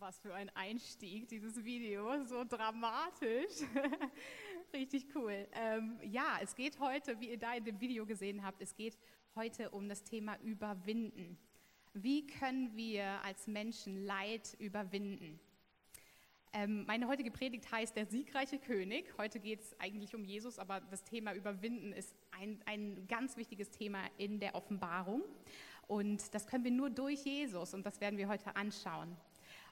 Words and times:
Was 0.00 0.18
für 0.18 0.32
ein 0.32 0.48
Einstieg, 0.54 1.28
dieses 1.28 1.62
Video, 1.62 2.24
so 2.24 2.42
dramatisch. 2.42 3.52
Richtig 4.72 5.14
cool. 5.14 5.46
Ähm, 5.52 5.98
ja, 6.02 6.38
es 6.40 6.54
geht 6.54 6.80
heute, 6.80 7.20
wie 7.20 7.28
ihr 7.28 7.38
da 7.38 7.52
in 7.52 7.64
dem 7.64 7.78
Video 7.82 8.06
gesehen 8.06 8.42
habt, 8.42 8.62
es 8.62 8.74
geht 8.74 8.96
heute 9.34 9.68
um 9.68 9.90
das 9.90 10.02
Thema 10.02 10.38
Überwinden. 10.40 11.36
Wie 11.92 12.26
können 12.26 12.74
wir 12.74 13.22
als 13.24 13.46
Menschen 13.46 14.06
Leid 14.06 14.56
überwinden? 14.58 15.38
Ähm, 16.54 16.86
meine 16.86 17.06
heutige 17.06 17.30
Predigt 17.30 17.70
heißt 17.70 17.94
Der 17.94 18.06
siegreiche 18.06 18.58
König. 18.58 19.12
Heute 19.18 19.38
geht 19.38 19.60
es 19.60 19.78
eigentlich 19.78 20.14
um 20.14 20.24
Jesus, 20.24 20.58
aber 20.58 20.80
das 20.80 21.04
Thema 21.04 21.34
Überwinden 21.34 21.92
ist 21.92 22.16
ein, 22.30 22.58
ein 22.64 23.06
ganz 23.06 23.36
wichtiges 23.36 23.68
Thema 23.68 24.00
in 24.16 24.40
der 24.40 24.54
Offenbarung. 24.54 25.22
Und 25.88 26.32
das 26.34 26.46
können 26.46 26.64
wir 26.64 26.70
nur 26.70 26.88
durch 26.88 27.22
Jesus 27.26 27.74
und 27.74 27.84
das 27.84 28.00
werden 28.00 28.16
wir 28.16 28.28
heute 28.28 28.56
anschauen. 28.56 29.14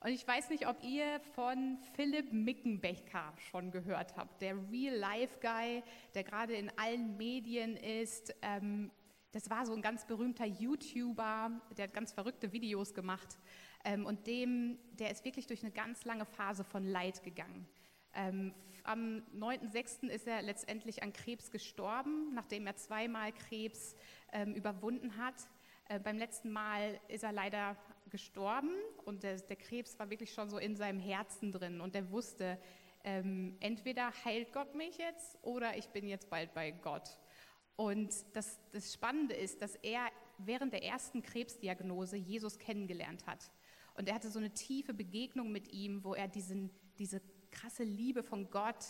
Und 0.00 0.10
ich 0.10 0.26
weiß 0.26 0.50
nicht, 0.50 0.68
ob 0.68 0.82
ihr 0.84 1.18
von 1.34 1.76
Philipp 1.94 2.32
Mickenbecker 2.32 3.32
schon 3.50 3.72
gehört 3.72 4.16
habt, 4.16 4.40
der 4.40 4.56
Real-Life-Guy, 4.70 5.82
der 6.14 6.24
gerade 6.24 6.54
in 6.54 6.70
allen 6.78 7.16
Medien 7.16 7.76
ist. 7.76 8.32
Ähm, 8.42 8.92
das 9.32 9.50
war 9.50 9.66
so 9.66 9.72
ein 9.74 9.82
ganz 9.82 10.06
berühmter 10.06 10.46
YouTuber, 10.46 11.50
der 11.76 11.84
hat 11.84 11.94
ganz 11.94 12.12
verrückte 12.12 12.52
Videos 12.52 12.94
gemacht. 12.94 13.38
Ähm, 13.84 14.06
und 14.06 14.26
dem, 14.28 14.78
der 14.92 15.10
ist 15.10 15.24
wirklich 15.24 15.48
durch 15.48 15.62
eine 15.62 15.72
ganz 15.72 16.04
lange 16.04 16.26
Phase 16.26 16.62
von 16.62 16.84
Leid 16.84 17.24
gegangen. 17.24 17.66
Ähm, 18.14 18.54
am 18.84 19.22
9.6. 19.36 20.06
ist 20.06 20.28
er 20.28 20.42
letztendlich 20.42 21.02
an 21.02 21.12
Krebs 21.12 21.50
gestorben, 21.50 22.32
nachdem 22.34 22.66
er 22.66 22.76
zweimal 22.76 23.32
Krebs 23.32 23.94
überwunden 24.54 25.16
hat. 25.18 25.34
Äh, 25.88 25.98
beim 26.00 26.18
letzten 26.18 26.50
Mal 26.50 27.00
ist 27.08 27.24
er 27.24 27.32
leider 27.32 27.76
gestorben 28.10 28.70
und 29.04 29.22
der, 29.22 29.36
der, 29.36 29.56
Krebs 29.56 29.98
war 29.98 30.10
wirklich 30.10 30.32
schon 30.32 30.50
so 30.50 30.58
in 30.58 30.76
seinem 30.76 31.00
Herzen 31.00 31.52
drin 31.52 31.80
und 31.80 31.94
er 31.94 32.10
wusste, 32.10 32.58
ähm, 33.04 33.56
entweder 33.60 34.12
heilt 34.24 34.52
Gott 34.52 34.74
mich 34.74 34.98
jetzt 34.98 35.38
oder 35.42 35.76
ich 35.76 35.88
bin 35.88 36.08
jetzt 36.08 36.28
bald 36.30 36.52
bei 36.54 36.70
Gott. 36.70 37.18
Und 37.76 38.12
das, 38.32 38.58
das 38.72 38.92
Spannende 38.92 39.34
ist, 39.34 39.62
dass 39.62 39.76
er 39.76 40.08
während 40.38 40.72
der 40.72 40.84
ersten 40.84 41.22
Krebsdiagnose 41.22 42.16
Jesus 42.16 42.58
kennengelernt 42.58 43.26
hat. 43.26 43.50
Und 43.94 44.08
er 44.08 44.14
hatte 44.14 44.30
so 44.30 44.38
eine 44.38 44.52
tiefe 44.52 44.94
Begegnung 44.94 45.52
mit 45.52 45.72
ihm, 45.72 46.04
wo 46.04 46.14
er 46.14 46.28
diesen, 46.28 46.70
diese 46.98 47.20
krasse 47.50 47.84
Liebe 47.84 48.22
von 48.22 48.50
Gott 48.50 48.84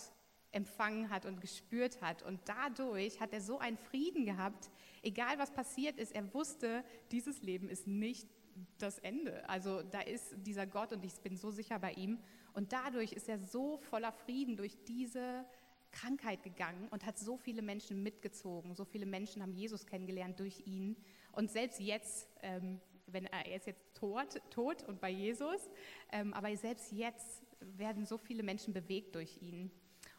empfangen 0.51 1.09
hat 1.09 1.25
und 1.25 1.41
gespürt 1.41 2.01
hat. 2.01 2.23
Und 2.23 2.39
dadurch 2.45 3.19
hat 3.19 3.33
er 3.33 3.41
so 3.41 3.59
einen 3.59 3.77
Frieden 3.77 4.25
gehabt, 4.25 4.69
egal 5.01 5.37
was 5.37 5.51
passiert 5.51 5.97
ist, 5.97 6.13
er 6.13 6.33
wusste, 6.33 6.83
dieses 7.11 7.41
Leben 7.41 7.69
ist 7.69 7.87
nicht 7.87 8.27
das 8.77 8.99
Ende. 8.99 9.47
Also 9.49 9.81
da 9.83 10.01
ist 10.01 10.35
dieser 10.37 10.67
Gott 10.67 10.91
und 10.93 11.03
ich 11.03 11.13
bin 11.21 11.37
so 11.37 11.51
sicher 11.51 11.79
bei 11.79 11.93
ihm. 11.93 12.19
Und 12.53 12.73
dadurch 12.73 13.13
ist 13.13 13.29
er 13.29 13.39
so 13.39 13.77
voller 13.77 14.11
Frieden 14.11 14.57
durch 14.57 14.77
diese 14.87 15.45
Krankheit 15.91 16.43
gegangen 16.43 16.87
und 16.89 17.05
hat 17.05 17.17
so 17.17 17.37
viele 17.37 17.61
Menschen 17.61 18.03
mitgezogen. 18.03 18.75
So 18.75 18.85
viele 18.85 19.05
Menschen 19.05 19.41
haben 19.41 19.53
Jesus 19.53 19.85
kennengelernt 19.85 20.39
durch 20.39 20.65
ihn. 20.65 20.95
Und 21.31 21.51
selbst 21.51 21.79
jetzt, 21.79 22.27
ähm, 22.41 22.79
wenn 23.07 23.25
er, 23.25 23.45
er 23.45 23.55
ist 23.55 23.67
jetzt 23.67 23.95
tot, 23.95 24.41
tot 24.49 24.83
und 24.83 25.01
bei 25.01 25.09
Jesus, 25.09 25.69
ähm, 26.11 26.33
aber 26.33 26.55
selbst 26.55 26.91
jetzt 26.91 27.43
werden 27.59 28.05
so 28.05 28.17
viele 28.17 28.43
Menschen 28.43 28.73
bewegt 28.73 29.15
durch 29.15 29.41
ihn. 29.41 29.71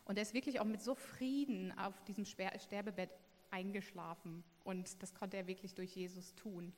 Und 0.04 0.16
er 0.16 0.22
ist 0.22 0.34
wirklich 0.34 0.60
auch 0.60 0.64
mit 0.64 0.82
so 0.82 0.94
Frieden 0.94 1.76
auf 1.78 2.02
diesem 2.04 2.24
Sterbebett 2.24 3.10
eingeschlafen. 3.50 4.44
Und 4.64 5.02
das 5.02 5.14
konnte 5.14 5.36
er 5.36 5.46
wirklich 5.46 5.74
durch 5.74 5.94
Jesus 5.94 6.34
tun. 6.34 6.72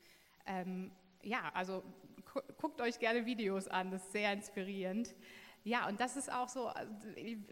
Ähm, 0.45 0.91
ja, 1.23 1.51
also 1.53 1.83
gu 2.33 2.41
guckt 2.57 2.81
euch 2.81 2.99
gerne 2.99 3.25
Videos 3.25 3.67
an, 3.67 3.91
das 3.91 4.03
ist 4.03 4.11
sehr 4.11 4.33
inspirierend. 4.33 5.15
Ja, 5.65 5.87
und 5.87 6.01
das 6.01 6.17
ist 6.17 6.31
auch 6.31 6.49
so, 6.49 6.67
also, 6.67 6.93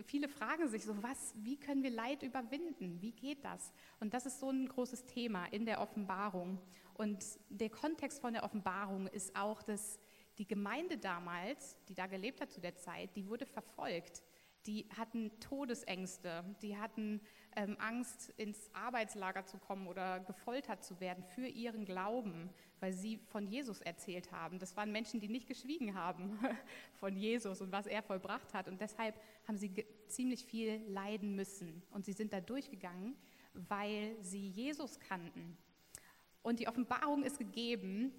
viele 0.05 0.27
fragen 0.27 0.67
sich 0.67 0.83
so, 0.83 1.01
was, 1.01 1.33
wie 1.37 1.57
können 1.57 1.81
wir 1.81 1.91
Leid 1.91 2.23
überwinden? 2.23 3.01
Wie 3.01 3.13
geht 3.13 3.45
das? 3.45 3.71
Und 4.01 4.13
das 4.13 4.25
ist 4.25 4.39
so 4.39 4.49
ein 4.49 4.67
großes 4.67 5.05
Thema 5.05 5.45
in 5.45 5.65
der 5.65 5.79
Offenbarung. 5.79 6.59
Und 6.95 7.23
der 7.49 7.69
Kontext 7.69 8.19
von 8.19 8.33
der 8.33 8.43
Offenbarung 8.43 9.07
ist 9.07 9.33
auch, 9.35 9.63
dass 9.63 9.97
die 10.37 10.47
Gemeinde 10.47 10.97
damals, 10.97 11.77
die 11.87 11.95
da 11.95 12.07
gelebt 12.07 12.41
hat 12.41 12.51
zu 12.51 12.59
der 12.59 12.75
Zeit, 12.75 13.15
die 13.15 13.27
wurde 13.27 13.45
verfolgt 13.45 14.23
die 14.65 14.87
hatten 14.95 15.31
Todesängste, 15.39 16.43
die 16.61 16.77
hatten 16.77 17.21
ähm, 17.55 17.75
Angst, 17.79 18.29
ins 18.37 18.69
Arbeitslager 18.73 19.45
zu 19.45 19.57
kommen 19.57 19.87
oder 19.87 20.19
gefoltert 20.21 20.83
zu 20.83 20.99
werden 20.99 21.23
für 21.23 21.47
ihren 21.47 21.85
Glauben, 21.85 22.49
weil 22.79 22.93
sie 22.93 23.17
von 23.27 23.47
Jesus 23.47 23.81
erzählt 23.81 24.31
haben. 24.31 24.59
Das 24.59 24.75
waren 24.77 24.91
Menschen, 24.91 25.19
die 25.19 25.27
nicht 25.27 25.47
geschwiegen 25.47 25.95
haben 25.95 26.39
von 26.93 27.15
Jesus 27.15 27.61
und 27.61 27.71
was 27.71 27.87
er 27.87 28.01
vollbracht 28.01 28.53
hat. 28.53 28.67
Und 28.67 28.79
deshalb 28.79 29.15
haben 29.47 29.57
sie 29.57 29.85
ziemlich 30.07 30.45
viel 30.45 30.81
leiden 30.87 31.35
müssen. 31.35 31.83
Und 31.91 32.05
sie 32.05 32.13
sind 32.13 32.33
da 32.33 32.41
durchgegangen, 32.41 33.15
weil 33.53 34.15
sie 34.21 34.47
Jesus 34.47 34.99
kannten. 34.99 35.57
Und 36.41 36.59
die 36.59 36.67
Offenbarung 36.67 37.23
ist 37.23 37.37
gegeben, 37.37 38.13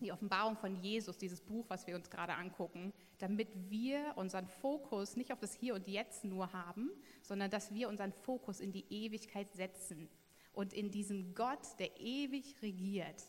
die 0.00 0.12
Offenbarung 0.12 0.56
von 0.56 0.76
Jesus, 0.76 1.18
dieses 1.18 1.40
Buch, 1.40 1.64
was 1.68 1.86
wir 1.86 1.96
uns 1.96 2.10
gerade 2.10 2.34
angucken, 2.34 2.92
damit 3.18 3.48
wir 3.68 4.12
unseren 4.16 4.46
Fokus 4.46 5.16
nicht 5.16 5.32
auf 5.32 5.40
das 5.40 5.54
Hier 5.54 5.74
und 5.74 5.88
Jetzt 5.88 6.24
nur 6.24 6.52
haben, 6.52 6.90
sondern 7.22 7.50
dass 7.50 7.72
wir 7.72 7.88
unseren 7.88 8.12
Fokus 8.12 8.60
in 8.60 8.72
die 8.72 8.84
Ewigkeit 8.90 9.50
setzen 9.52 10.08
und 10.52 10.72
in 10.72 10.90
diesen 10.90 11.34
Gott, 11.34 11.78
der 11.78 12.00
ewig 12.00 12.56
regiert. 12.62 13.22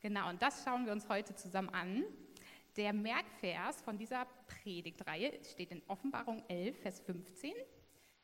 Genau, 0.00 0.28
und 0.28 0.42
das 0.42 0.62
schauen 0.64 0.86
wir 0.86 0.92
uns 0.92 1.08
heute 1.08 1.34
zusammen 1.34 1.70
an. 1.70 2.04
Der 2.76 2.92
Merkvers 2.92 3.80
von 3.82 3.96
dieser 3.96 4.26
Predigtreihe 4.46 5.32
steht 5.50 5.70
in 5.70 5.82
Offenbarung 5.88 6.42
11, 6.48 6.78
Vers 6.80 7.00
15. 7.00 7.54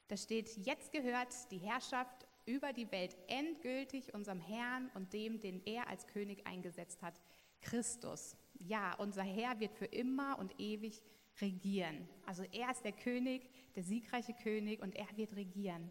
Da 0.08 0.16
steht, 0.16 0.54
jetzt 0.58 0.92
gehört 0.92 1.32
die 1.50 1.58
Herrschaft 1.58 2.26
über 2.44 2.72
die 2.72 2.90
Welt 2.90 3.16
endgültig 3.28 4.12
unserem 4.12 4.40
Herrn 4.40 4.90
und 4.94 5.12
dem, 5.12 5.40
den 5.40 5.64
er 5.64 5.88
als 5.88 6.06
König 6.06 6.46
eingesetzt 6.46 7.00
hat 7.02 7.14
Christus. 7.62 8.36
Ja, 8.58 8.94
unser 8.94 9.22
Herr 9.22 9.58
wird 9.60 9.74
für 9.74 9.86
immer 9.86 10.38
und 10.38 10.58
ewig 10.58 11.02
regieren. 11.40 12.08
Also 12.26 12.44
er 12.52 12.70
ist 12.70 12.84
der 12.84 12.92
König, 12.92 13.50
der 13.74 13.82
siegreiche 13.82 14.34
König 14.34 14.80
und 14.82 14.94
er 14.94 15.06
wird 15.16 15.34
regieren. 15.34 15.90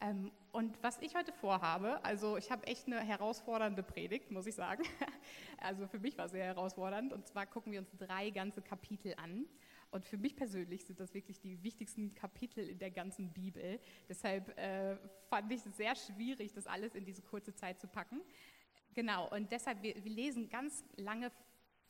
Ähm, 0.00 0.30
und 0.52 0.80
was 0.82 1.00
ich 1.00 1.14
heute 1.14 1.32
vorhabe, 1.32 2.04
also 2.04 2.36
ich 2.36 2.50
habe 2.50 2.66
echt 2.66 2.86
eine 2.86 3.00
herausfordernde 3.00 3.82
Predigt, 3.82 4.30
muss 4.30 4.46
ich 4.46 4.54
sagen. 4.54 4.84
Also 5.58 5.86
für 5.86 5.98
mich 5.98 6.18
war 6.18 6.26
es 6.26 6.32
sehr 6.32 6.44
herausfordernd. 6.44 7.14
Und 7.14 7.26
zwar 7.26 7.46
gucken 7.46 7.72
wir 7.72 7.78
uns 7.78 7.90
drei 7.96 8.28
ganze 8.28 8.60
Kapitel 8.60 9.14
an. 9.16 9.46
Und 9.90 10.04
für 10.04 10.18
mich 10.18 10.36
persönlich 10.36 10.84
sind 10.84 11.00
das 11.00 11.14
wirklich 11.14 11.40
die 11.40 11.62
wichtigsten 11.62 12.14
Kapitel 12.14 12.68
in 12.68 12.78
der 12.78 12.90
ganzen 12.90 13.32
Bibel. 13.32 13.80
Deshalb 14.06 14.58
äh, 14.58 14.98
fand 15.30 15.50
ich 15.52 15.64
es 15.64 15.76
sehr 15.76 15.94
schwierig, 15.94 16.52
das 16.52 16.66
alles 16.66 16.94
in 16.94 17.06
diese 17.06 17.22
kurze 17.22 17.54
Zeit 17.54 17.80
zu 17.80 17.86
packen. 17.86 18.20
Genau, 18.94 19.28
und 19.30 19.50
deshalb, 19.50 19.82
wir, 19.82 20.02
wir 20.02 20.10
lesen 20.10 20.48
ganz 20.48 20.84
lange 20.96 21.32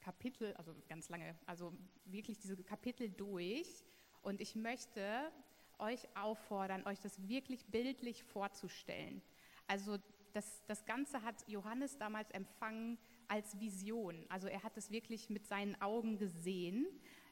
Kapitel, 0.01 0.55
also 0.55 0.75
ganz 0.89 1.09
lange, 1.09 1.35
also 1.47 1.73
wirklich 2.05 2.39
diese 2.39 2.57
Kapitel 2.57 3.11
durch. 3.11 3.85
Und 4.23 4.41
ich 4.41 4.55
möchte 4.55 5.31
euch 5.79 6.09
auffordern, 6.17 6.87
euch 6.87 7.01
das 7.01 7.29
wirklich 7.29 7.67
bildlich 7.67 8.25
vorzustellen. 8.25 9.23
Also 9.67 9.99
das, 10.33 10.63
das 10.67 10.85
Ganze 10.85 11.23
hat 11.23 11.47
Johannes 11.47 11.99
damals 11.99 12.31
empfangen 12.31 12.99
als 13.29 13.59
Vision. 13.61 14.27
Also 14.29 14.49
er 14.49 14.63
hat 14.63 14.77
es 14.77 14.91
wirklich 14.91 15.31
mit 15.31 15.47
seinen 15.47 15.81
Augen 15.81 16.19
gesehen. 16.19 16.87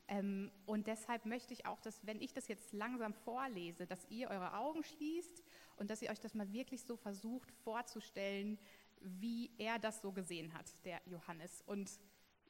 Ähm, 0.08 0.50
und 0.66 0.86
deshalb 0.86 1.26
möchte 1.26 1.54
ich 1.54 1.66
auch, 1.66 1.80
dass, 1.80 2.06
wenn 2.06 2.20
ich 2.20 2.32
das 2.32 2.48
jetzt 2.48 2.72
langsam 2.72 3.14
vorlese, 3.14 3.86
dass 3.86 4.06
ihr 4.10 4.28
eure 4.28 4.54
Augen 4.54 4.82
schließt 4.82 5.42
und 5.76 5.90
dass 5.90 6.02
ihr 6.02 6.10
euch 6.10 6.20
das 6.20 6.34
mal 6.34 6.52
wirklich 6.52 6.82
so 6.82 6.96
versucht 6.96 7.50
vorzustellen, 7.64 8.58
wie 9.04 9.50
er 9.58 9.78
das 9.78 10.00
so 10.00 10.12
gesehen 10.12 10.52
hat, 10.54 10.66
der 10.84 11.00
Johannes. 11.06 11.62
Und 11.66 12.00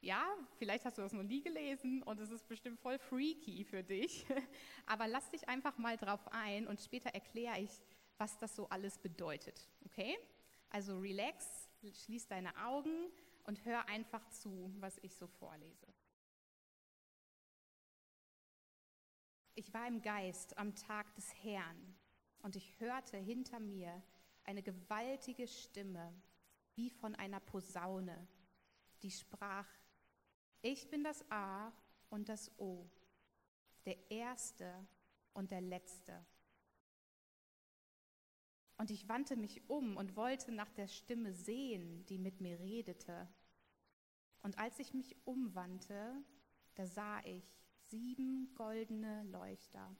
ja, 0.01 0.25
vielleicht 0.57 0.85
hast 0.85 0.97
du 0.97 1.01
das 1.01 1.13
noch 1.13 1.23
nie 1.23 1.41
gelesen 1.41 2.03
und 2.03 2.19
es 2.19 2.29
ist 2.29 2.47
bestimmt 2.47 2.79
voll 2.79 2.99
freaky 2.99 3.63
für 3.63 3.83
dich, 3.83 4.25
aber 4.85 5.07
lass 5.07 5.29
dich 5.31 5.47
einfach 5.47 5.77
mal 5.77 5.97
drauf 5.97 6.27
ein 6.31 6.67
und 6.67 6.81
später 6.81 7.09
erkläre 7.09 7.59
ich, 7.59 7.71
was 8.17 8.37
das 8.37 8.55
so 8.55 8.67
alles 8.69 8.97
bedeutet. 8.97 9.69
Okay? 9.85 10.17
Also 10.69 10.99
relax, 10.99 11.69
schließ 12.05 12.27
deine 12.27 12.55
Augen 12.65 13.11
und 13.43 13.63
hör 13.65 13.87
einfach 13.87 14.27
zu, 14.29 14.73
was 14.79 14.97
ich 15.01 15.15
so 15.15 15.27
vorlese. 15.27 15.87
Ich 19.55 19.73
war 19.73 19.87
im 19.87 20.01
Geist 20.01 20.57
am 20.57 20.75
Tag 20.75 21.13
des 21.15 21.31
Herrn 21.43 21.95
und 22.41 22.55
ich 22.55 22.79
hörte 22.79 23.17
hinter 23.17 23.59
mir 23.59 24.01
eine 24.43 24.63
gewaltige 24.63 25.47
Stimme 25.47 26.13
wie 26.75 26.89
von 26.89 27.15
einer 27.15 27.39
Posaune, 27.39 28.27
die 29.01 29.11
sprach, 29.11 29.67
ich 30.61 30.89
bin 30.89 31.03
das 31.03 31.29
A 31.29 31.71
und 32.09 32.29
das 32.29 32.51
O, 32.57 32.89
der 33.85 34.09
Erste 34.09 34.87
und 35.33 35.51
der 35.51 35.61
Letzte. 35.61 36.25
Und 38.77 38.91
ich 38.91 39.07
wandte 39.07 39.35
mich 39.35 39.69
um 39.69 39.97
und 39.97 40.15
wollte 40.15 40.51
nach 40.51 40.71
der 40.71 40.87
Stimme 40.87 41.33
sehen, 41.33 42.05
die 42.05 42.17
mit 42.17 42.41
mir 42.41 42.59
redete. 42.59 43.27
Und 44.41 44.57
als 44.57 44.79
ich 44.79 44.93
mich 44.93 45.15
umwandte, 45.25 46.23
da 46.75 46.85
sah 46.85 47.23
ich 47.23 47.45
sieben 47.89 48.53
goldene 48.55 49.23
Leuchter. 49.23 49.95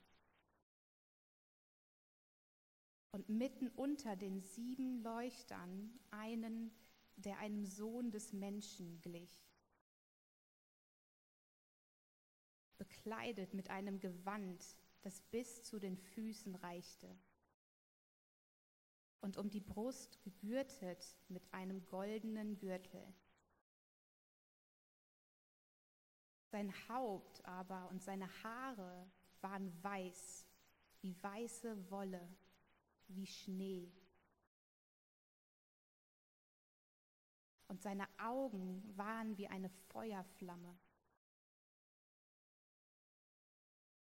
Und 3.14 3.28
mitten 3.28 3.68
unter 3.68 4.16
den 4.16 4.40
sieben 4.40 5.00
Leuchtern 5.04 6.00
einen, 6.10 6.74
der 7.14 7.38
einem 7.38 7.64
Sohn 7.64 8.10
des 8.10 8.32
Menschen 8.32 9.00
glich. 9.02 9.48
Bekleidet 12.76 13.54
mit 13.54 13.70
einem 13.70 14.00
Gewand, 14.00 14.66
das 15.02 15.20
bis 15.20 15.62
zu 15.62 15.78
den 15.78 15.96
Füßen 15.96 16.56
reichte. 16.56 17.16
Und 19.20 19.36
um 19.36 19.48
die 19.48 19.60
Brust 19.60 20.20
gegürtet 20.24 21.16
mit 21.28 21.44
einem 21.54 21.86
goldenen 21.86 22.58
Gürtel. 22.58 23.14
Sein 26.50 26.74
Haupt 26.88 27.44
aber 27.44 27.88
und 27.90 28.02
seine 28.02 28.26
Haare 28.42 29.08
waren 29.40 29.72
weiß, 29.84 30.48
wie 31.00 31.14
weiße 31.22 31.92
Wolle, 31.92 32.28
wie 33.08 33.26
Schnee. 33.26 33.92
Und 37.68 37.82
seine 37.82 38.06
Augen 38.18 38.82
waren 38.96 39.36
wie 39.36 39.48
eine 39.48 39.68
Feuerflamme. 39.68 40.78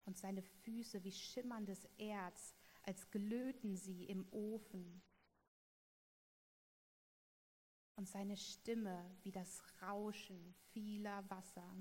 Und 0.06 0.18
seine 0.18 0.42
Füße 0.42 1.04
wie 1.04 1.12
schimmerndes 1.12 1.86
Erz, 1.98 2.56
als 2.82 3.12
glöten 3.12 3.76
sie 3.76 4.06
im 4.06 4.28
Ofen. 4.32 5.04
Und 7.96 8.08
seine 8.10 8.38
Stimme 8.38 9.16
wie 9.22 9.32
das 9.32 9.62
Rauschen 9.82 10.56
vieler 10.72 11.30
Wasser. 11.30 11.76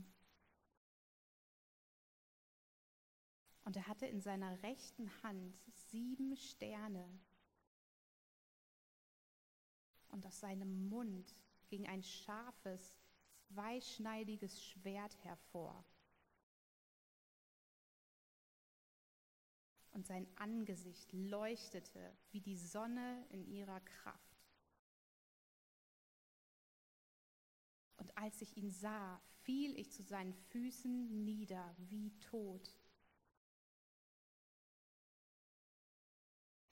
Und 3.69 3.76
er 3.76 3.87
hatte 3.87 4.06
in 4.06 4.23
seiner 4.23 4.62
rechten 4.62 5.11
Hand 5.23 5.61
sieben 5.91 6.35
Sterne. 6.37 7.06
Und 10.09 10.25
aus 10.25 10.41
seinem 10.41 10.88
Mund 10.88 11.35
ging 11.69 11.87
ein 11.87 12.03
scharfes, 12.03 12.97
zweischneidiges 13.37 14.65
Schwert 14.65 15.15
hervor. 15.23 15.85
Und 19.91 20.06
sein 20.06 20.26
Angesicht 20.37 21.12
leuchtete 21.12 22.17
wie 22.31 22.41
die 22.41 22.56
Sonne 22.56 23.26
in 23.29 23.44
ihrer 23.44 23.81
Kraft. 23.81 24.47
Und 27.99 28.17
als 28.17 28.41
ich 28.41 28.56
ihn 28.56 28.71
sah, 28.71 29.21
fiel 29.43 29.79
ich 29.79 29.93
zu 29.93 30.03
seinen 30.03 30.32
Füßen 30.32 31.23
nieder 31.23 31.76
wie 31.76 32.19
tot. 32.21 32.75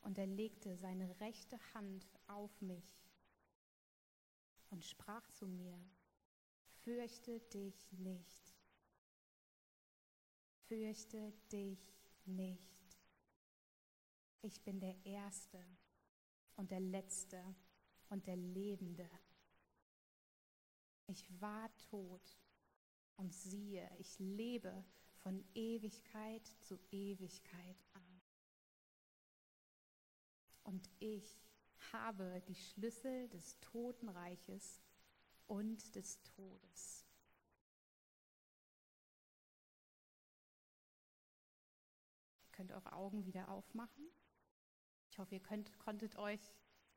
Und 0.07 0.19
er 0.19 0.27
legte 0.29 0.77
seine 0.77 1.19
rechte 1.19 1.59
Hand 1.75 2.07
auf 2.29 2.61
mich 2.61 3.03
und 4.71 4.85
sprach 4.85 5.29
zu 5.33 5.49
mir, 5.49 5.77
fürchte 6.85 7.41
dich 7.41 7.91
nicht, 7.91 8.55
fürchte 10.69 11.33
dich 11.51 11.81
nicht. 12.25 13.01
Ich 14.43 14.63
bin 14.63 14.79
der 14.79 14.95
Erste 15.05 15.61
und 16.55 16.71
der 16.71 16.79
Letzte 16.79 17.43
und 18.09 18.29
der 18.29 18.37
Lebende. 18.37 19.11
Ich 21.09 21.29
war 21.41 21.69
tot 21.91 22.39
und 23.17 23.35
siehe, 23.35 23.91
ich 23.99 24.21
lebe 24.21 24.85
von 25.17 25.45
Ewigkeit 25.53 26.47
zu 26.61 26.79
Ewigkeit 26.93 27.85
an 27.95 28.06
und 30.67 30.91
ich 30.99 31.41
habe 31.93 32.43
die 32.49 32.55
Schlüssel 32.55 33.29
des 33.29 33.59
Totenreiches 33.61 34.83
und 35.47 35.95
des 35.95 36.21
Todes. 36.23 37.05
Ihr 42.45 42.53
könnt 42.53 42.73
eure 42.73 42.93
Augen 42.93 43.25
wieder 43.27 43.49
aufmachen. 43.49 44.09
Ich 45.11 45.19
hoffe, 45.19 45.35
ihr 45.35 45.43
könnt, 45.43 45.79
konntet 45.79 46.17
euch 46.17 46.41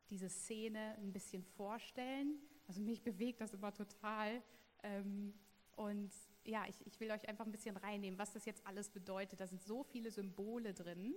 diese 0.10 0.30
Szene 0.30 0.95
ein 0.98 1.13
bisschen 1.13 1.44
vorstellen. 1.44 2.42
Also 2.68 2.81
mich 2.81 3.04
bewegt 3.04 3.39
das 3.42 3.54
immer 3.54 3.74
total. 3.74 4.42
Ähm, 4.81 5.33
und 5.74 6.12
ja, 6.44 6.66
ich, 6.68 6.86
ich 6.88 7.00
will 7.00 7.12
euch 7.12 7.27
einfach 7.30 7.45
ein 7.45 7.51
bisschen 7.51 7.77
reinnehmen, 7.77 8.18
was 8.18 8.33
das 8.33 8.45
jetzt 8.45 8.66
alles 8.66 8.89
bedeutet. 8.89 9.39
Da 9.39 9.48
sind 9.48 9.62
so 9.62 9.83
viele 9.83 10.10
Symbole 10.10 10.74
drin. 10.74 11.13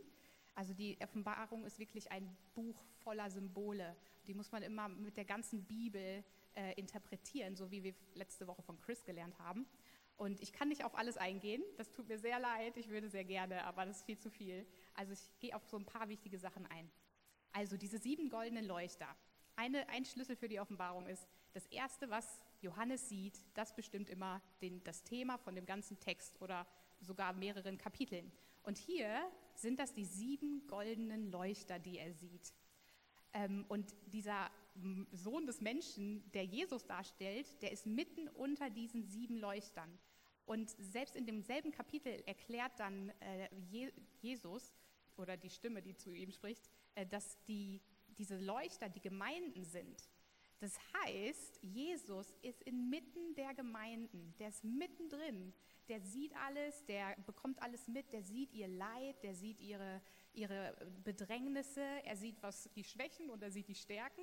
Also 0.55 0.75
die 0.75 0.99
Offenbarung 1.03 1.65
ist 1.65 1.79
wirklich 1.79 2.11
ein 2.11 2.37
Buch 2.55 2.77
voller 2.99 3.31
Symbole. 3.31 3.97
Die 4.27 4.35
muss 4.35 4.53
man 4.53 4.63
immer 4.63 4.89
mit 4.89 5.17
der 5.17 5.25
ganzen 5.25 5.65
Bibel 5.65 6.25
äh, 6.55 6.75
interpretieren, 6.75 7.57
so 7.57 7.71
wie 7.71 7.83
wir 7.83 7.95
letzte 8.15 8.47
Woche 8.47 8.63
von 8.63 8.79
Chris 8.81 9.05
gelernt 9.05 9.39
haben. 9.39 9.67
Und 10.17 10.41
ich 10.41 10.53
kann 10.53 10.69
nicht 10.69 10.85
auf 10.85 10.95
alles 10.95 11.17
eingehen, 11.17 11.63
das 11.79 11.91
tut 11.91 12.09
mir 12.09 12.19
sehr 12.19 12.39
leid, 12.39 12.77
ich 12.77 12.89
würde 12.89 13.09
sehr 13.09 13.25
gerne, 13.25 13.65
aber 13.65 13.87
das 13.87 13.99
ist 13.99 14.07
viel 14.07 14.19
zu 14.19 14.31
viel. 14.31 14.67
Also 14.95 15.15
ich 15.15 15.39
gehe 15.41 15.57
auf 15.57 15.65
so 15.67 15.77
ein 15.77 15.87
paar 15.87 16.09
wichtige 16.09 16.39
Sachen 16.39 16.67
ein. 16.67 16.91
Also 17.53 17.77
diese 17.77 17.99
sieben 17.99 18.29
goldenen 18.29 18.67
Leuchter. 18.67 19.09
Eine, 19.57 19.89
ein 19.89 20.05
Schlüssel 20.05 20.37
für 20.37 20.49
die 20.49 20.61
Offenbarung 20.61 21.07
ist, 21.07 21.27
das 21.53 21.67
Erste, 21.67 22.09
was 22.09 22.41
Johannes 22.61 23.09
sieht, 23.09 23.45
das 23.55 23.75
bestimmt 23.75 24.09
immer 24.09 24.41
den, 24.63 24.83
das 24.85 25.03
Thema 25.03 25.39
von 25.39 25.55
dem 25.55 25.67
ganzen 25.67 25.99
Text 25.99 26.41
oder 26.41 26.67
sogar 27.01 27.33
mehreren 27.33 27.77
Kapiteln. 27.77 28.33
Und 28.63 28.79
hier 28.79 29.31
sind 29.55 29.79
das 29.79 29.93
die 29.93 30.05
sieben 30.05 30.67
goldenen 30.67 31.31
Leuchter, 31.31 31.79
die 31.79 31.99
er 31.99 32.13
sieht. 32.13 32.53
Ähm, 33.33 33.65
und 33.69 33.95
dieser 34.07 34.51
Sohn 35.13 35.47
des 35.47 35.61
Menschen, 35.61 36.31
der 36.33 36.45
Jesus 36.45 36.87
darstellt, 36.87 37.47
der 37.63 37.73
ist 37.73 37.87
mitten 37.87 38.29
unter 38.29 38.71
diesen 38.71 39.05
sieben 39.05 39.37
Leuchtern. 39.37 39.99
Und 40.45 40.71
selbst 40.71 41.15
in 41.15 41.27
demselben 41.27 41.73
Kapitel 41.73 42.23
erklärt 42.27 42.73
dann 42.79 43.11
äh, 43.21 43.49
Jesus 44.21 44.75
oder 45.17 45.37
die 45.37 45.51
Stimme, 45.51 45.83
die 45.83 45.95
zu 45.95 46.13
ihm 46.13 46.33
spricht, 46.33 46.69
äh, 46.95 47.07
dass 47.07 47.43
die, 47.45 47.81
diese 48.19 48.39
Leuchter 48.39 48.89
die 48.89 49.01
Gemeinden 49.01 49.65
sind. 49.65 50.09
Das 50.63 50.79
heißt, 51.05 51.59
Jesus 51.61 52.33
ist 52.41 52.63
inmitten 52.63 53.35
der 53.35 53.53
Gemeinden, 53.53 54.33
der 54.39 54.49
ist 54.49 54.63
mittendrin 54.63 55.53
der 55.89 56.01
sieht 56.01 56.35
alles, 56.37 56.85
der 56.87 57.17
bekommt 57.27 57.61
alles 57.61 57.89
mit, 57.89 58.13
der 58.13 58.23
sieht 58.23 58.53
ihr 58.55 58.69
Leid, 58.69 59.23
der 59.23 59.35
sieht 59.35 59.61
ihre, 59.61 60.01
ihre 60.33 60.75
Bedrängnisse, 61.05 61.83
er 62.05 62.17
sieht 62.17 62.43
was 62.43 62.71
die 62.75 62.85
Schwächen 62.85 63.31
und 63.31 63.43
er 63.43 63.51
sieht 63.51 63.69
die 63.69 63.75
Stärken. 63.75 64.23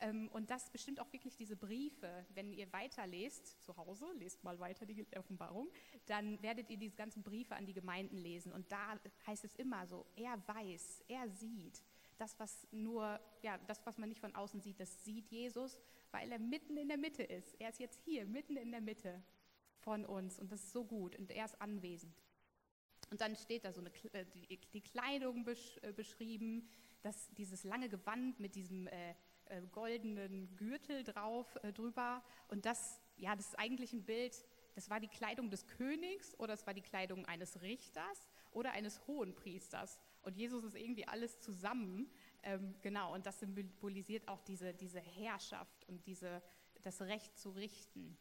Ähm, 0.00 0.28
und 0.32 0.50
das 0.50 0.70
bestimmt 0.70 1.00
auch 1.00 1.12
wirklich 1.12 1.36
diese 1.36 1.56
Briefe. 1.56 2.24
Wenn 2.30 2.52
ihr 2.52 2.72
weiterlest 2.72 3.62
zu 3.62 3.76
Hause, 3.76 4.06
lest 4.14 4.42
mal 4.44 4.58
weiter 4.58 4.86
die 4.86 5.04
Offenbarung, 5.16 5.70
dann 6.06 6.40
werdet 6.42 6.70
ihr 6.70 6.76
diese 6.76 6.96
ganzen 6.96 7.22
Briefe 7.22 7.56
an 7.56 7.66
die 7.66 7.74
Gemeinden 7.74 8.16
lesen. 8.16 8.52
Und 8.52 8.70
da 8.70 8.98
heißt 9.26 9.44
es 9.44 9.54
immer 9.56 9.86
so, 9.86 10.06
er 10.16 10.40
weiß, 10.46 11.04
er 11.08 11.28
sieht. 11.28 11.82
Das, 12.22 12.38
was 12.38 12.68
nur, 12.70 13.18
ja, 13.42 13.58
das, 13.66 13.84
was 13.84 13.98
man 13.98 14.08
nicht 14.08 14.20
von 14.20 14.32
außen 14.32 14.60
sieht, 14.60 14.78
das 14.78 15.02
sieht 15.02 15.26
Jesus, 15.26 15.80
weil 16.12 16.30
er 16.30 16.38
mitten 16.38 16.76
in 16.76 16.86
der 16.86 16.96
Mitte 16.96 17.24
ist. 17.24 17.60
Er 17.60 17.70
ist 17.70 17.80
jetzt 17.80 18.00
hier, 18.04 18.24
mitten 18.26 18.56
in 18.56 18.70
der 18.70 18.80
Mitte 18.80 19.20
von 19.80 20.04
uns 20.04 20.38
und 20.38 20.52
das 20.52 20.62
ist 20.62 20.72
so 20.72 20.84
gut 20.84 21.16
und 21.16 21.32
er 21.32 21.44
ist 21.44 21.60
anwesend. 21.60 22.14
Und 23.10 23.20
dann 23.20 23.34
steht 23.34 23.64
da 23.64 23.72
so 23.72 23.80
eine, 23.80 23.90
äh, 24.12 24.24
die, 24.24 24.56
die 24.72 24.80
Kleidung 24.82 25.42
besch, 25.42 25.80
äh, 25.82 25.92
beschrieben, 25.92 26.68
dass 27.02 27.28
dieses 27.32 27.64
lange 27.64 27.88
Gewand 27.88 28.38
mit 28.38 28.54
diesem 28.54 28.86
äh, 28.86 29.16
äh, 29.46 29.60
goldenen 29.72 30.54
Gürtel 30.54 31.02
drauf 31.02 31.58
äh, 31.64 31.72
drüber 31.72 32.22
und 32.46 32.66
das, 32.66 33.00
ja, 33.16 33.34
das 33.34 33.48
ist 33.48 33.58
eigentlich 33.58 33.92
ein 33.92 34.04
Bild, 34.04 34.44
das 34.76 34.88
war 34.90 35.00
die 35.00 35.08
Kleidung 35.08 35.50
des 35.50 35.66
Königs 35.66 36.38
oder 36.38 36.54
es 36.54 36.68
war 36.68 36.72
die 36.72 36.82
Kleidung 36.82 37.26
eines 37.26 37.62
Richters 37.62 38.28
oder 38.52 38.70
eines 38.70 39.04
Hohenpriesters. 39.08 39.98
Und 40.22 40.36
Jesus 40.36 40.64
ist 40.64 40.76
irgendwie 40.76 41.06
alles 41.06 41.40
zusammen, 41.40 42.10
ähm, 42.42 42.74
genau, 42.80 43.14
und 43.14 43.26
das 43.26 43.40
symbolisiert 43.40 44.28
auch 44.28 44.40
diese, 44.40 44.74
diese 44.74 45.00
Herrschaft 45.00 45.84
und 45.88 46.06
diese, 46.06 46.42
das 46.82 47.00
Recht 47.02 47.38
zu 47.38 47.50
richten. 47.50 48.16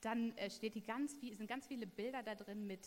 Dann 0.00 0.36
äh, 0.36 0.50
steht 0.50 0.74
die 0.74 0.82
ganz, 0.82 1.12
sind 1.20 1.46
ganz 1.46 1.66
viele 1.66 1.86
Bilder 1.86 2.22
da 2.22 2.34
drin, 2.34 2.66
mit, 2.66 2.86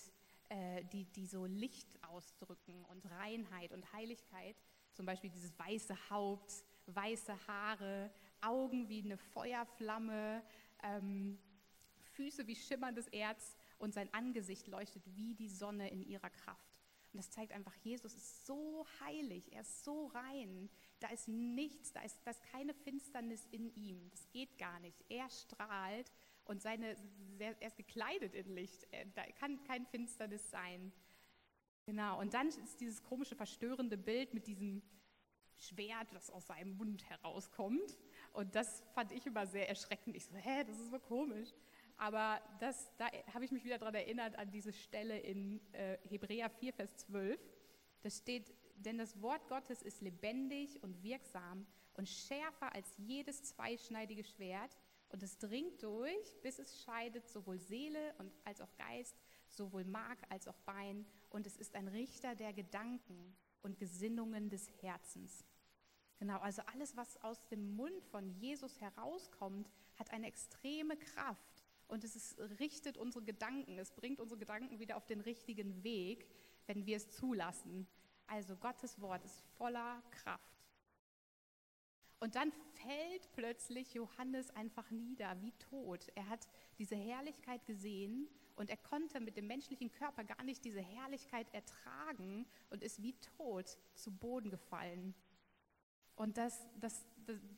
äh, 0.50 0.84
die, 0.86 1.05
die 1.05 1.25
so 1.25 1.46
Licht 1.46 1.88
ausdrücken 2.03 2.84
und 2.86 3.10
Reinheit 3.10 3.72
und 3.72 3.91
Heiligkeit. 3.94 4.58
Zum 4.94 5.05
Beispiel 5.05 5.29
dieses 5.29 5.58
weiße 5.58 6.10
Haupt, 6.10 6.63
weiße 6.88 7.48
Haare, 7.48 8.12
Augen 8.41 8.89
wie 8.89 9.03
eine 9.03 9.17
Feuerflamme, 9.17 10.44
ähm, 10.84 11.39
Füße 12.15 12.48
wie 12.48 12.55
schimmerndes 12.55 13.08
Erz 13.08 13.55
und 13.77 13.94
sein 13.94 14.13
Angesicht 14.13 14.67
leuchtet 14.67 15.03
wie 15.15 15.36
die 15.36 15.50
Sonne 15.50 15.89
in 15.89 16.01
ihrer 16.01 16.29
Kraft. 16.29 16.75
Und 17.15 17.19
das 17.19 17.31
zeigt 17.31 17.53
einfach, 17.53 17.74
Jesus 17.77 18.13
ist 18.13 18.45
so 18.45 18.86
heilig, 19.00 19.53
er 19.53 19.62
ist 19.62 19.86
so 19.86 20.07
rein. 20.07 20.69
Da 21.00 21.07
ist 21.07 21.29
nichts, 21.29 21.93
da 21.93 22.01
ist, 22.01 22.19
da 22.25 22.31
ist 22.31 22.43
keine 22.43 22.74
Finsternis 22.74 23.48
in 23.51 23.74
ihm. 23.74 24.10
Das 24.10 24.29
geht 24.31 24.57
gar 24.57 24.81
nicht. 24.81 25.01
Er 25.07 25.29
strahlt 25.29 26.12
Und 26.43 26.62
seine, 26.62 26.98
er 27.39 27.62
ist 27.65 27.77
gekleidet 27.77 28.36
in 28.36 28.53
Licht. 28.53 28.86
Da 29.13 29.24
kann 29.39 29.63
kein 29.63 29.86
Finsternis 29.86 30.51
sein. 30.51 30.91
Genau, 31.86 32.19
und 32.19 32.34
dann 32.34 32.50
ist 32.50 32.81
dieses 32.81 33.01
komische, 33.01 33.38
verstörende 33.38 33.98
Bild 33.98 34.34
mit 34.34 34.45
diesem 34.48 34.81
Schwert, 35.55 36.12
das 36.12 36.29
aus 36.29 36.48
seinem 36.48 36.75
Mund 36.75 37.10
herauskommt. 37.10 37.98
Und 38.34 38.53
das 38.55 38.84
fand 38.93 39.13
ich 39.13 39.25
immer 39.25 39.48
sehr 39.48 39.69
erschreckend. 39.69 40.17
Ich 40.17 40.25
so, 40.25 40.36
hä, 40.36 40.65
das 40.65 40.77
ist 40.77 40.91
so 40.91 41.00
komisch. 41.00 41.53
Aber 41.98 42.42
das, 42.60 42.92
da 42.98 43.08
habe 43.34 43.46
ich 43.46 43.52
mich 43.52 43.64
wieder 43.64 43.78
daran 43.78 43.96
erinnert 43.96 44.36
an 44.38 44.52
diese 44.52 44.74
Stelle 44.74 45.18
in 45.20 45.62
äh, 45.74 45.98
Hebräer 46.10 46.50
4, 46.50 46.74
Vers 46.74 46.96
12. 46.98 47.40
Da 48.02 48.10
steht, 48.10 48.54
denn 48.75 48.98
das 48.98 49.22
Wort 49.22 49.48
Gottes 49.48 49.82
ist 49.82 50.02
lebendig 50.02 50.84
und 50.84 51.02
wirksam 51.04 51.66
und 51.94 52.10
schärfer 52.10 52.74
als 52.75 52.98
jedes 52.98 53.44
zweischneidige 53.44 54.24
Schwert 54.24 54.75
und 55.10 55.24
es 55.24 55.38
dringt 55.38 55.82
durch, 55.82 56.42
bis 56.42 56.60
es 56.60 56.84
scheidet 56.84 57.28
sowohl 57.30 57.60
Seele 57.60 58.14
und 58.18 58.34
als 58.44 58.60
auch 58.60 58.75
Geist, 58.75 59.16
sowohl 59.48 59.86
Mark 59.86 60.20
als 60.30 60.48
auch 60.48 60.60
Bein 60.66 61.06
und 61.30 61.48
es 61.48 61.56
ist 61.56 61.75
ein 61.75 61.88
Richter 61.88 62.36
der 62.36 62.52
Gedanken 62.52 63.36
und 63.62 63.78
Gesinnungen 63.78 64.50
des 64.50 64.70
Herzens. 64.82 65.46
Genau, 66.18 66.40
also 66.40 66.62
alles, 66.74 66.96
was 66.96 67.22
aus 67.24 67.48
dem 67.48 67.75
Mund 67.75 68.04
von 68.06 68.30
Jesus 68.30 68.80
herauskommt, 68.80 69.70
hat 69.96 70.12
eine 70.12 70.28
extreme 70.28 70.98
Kraft 70.98 71.54
und 71.88 72.04
es 72.04 72.15
ist, 72.15 72.39
richtet 72.60 72.98
unsere 72.98 73.24
Gedanken, 73.24 73.77
es 73.77 73.92
bringt 73.92 74.20
unsere 74.20 74.39
Gedanken 74.39 74.80
wieder 74.80 74.98
auf 74.98 75.06
den 75.06 75.22
richtigen 75.22 75.84
Weg, 75.84 76.27
wenn 76.68 76.86
wir 76.86 76.98
es 76.98 77.12
zulassen. 77.12 77.88
Also 78.27 78.56
Gottes 78.56 79.00
Wort 79.01 79.24
ist 79.24 79.39
voller 79.58 80.01
Kraft. 80.12 80.56
Und 82.20 82.36
dann 82.36 82.51
fällt 82.74 83.32
plötzlich 83.34 83.94
Johannes 83.94 84.50
einfach 84.51 84.89
nieder, 84.89 85.39
wie 85.42 85.51
tot. 85.54 86.08
Er 86.15 86.27
hat 86.27 86.48
diese 86.80 86.96
Herrlichkeit 86.96 87.65
gesehen 87.65 88.27
und 88.56 88.70
er 88.70 88.77
konnte 88.77 89.20
mit 89.20 89.38
dem 89.38 89.48
menschlichen 89.48 89.92
Körper 89.92 90.24
gar 90.24 90.44
nicht 90.44 90.63
diese 90.65 90.82
Herrlichkeit 90.82 91.54
ertragen 91.54 92.48
und 92.70 92.84
ist 92.84 93.04
wie 93.04 93.13
tot 93.38 93.77
zu 93.94 94.12
Boden 94.12 94.50
gefallen. 94.50 95.13
Und 96.15 96.38
das, 96.38 96.65
das, 96.80 97.06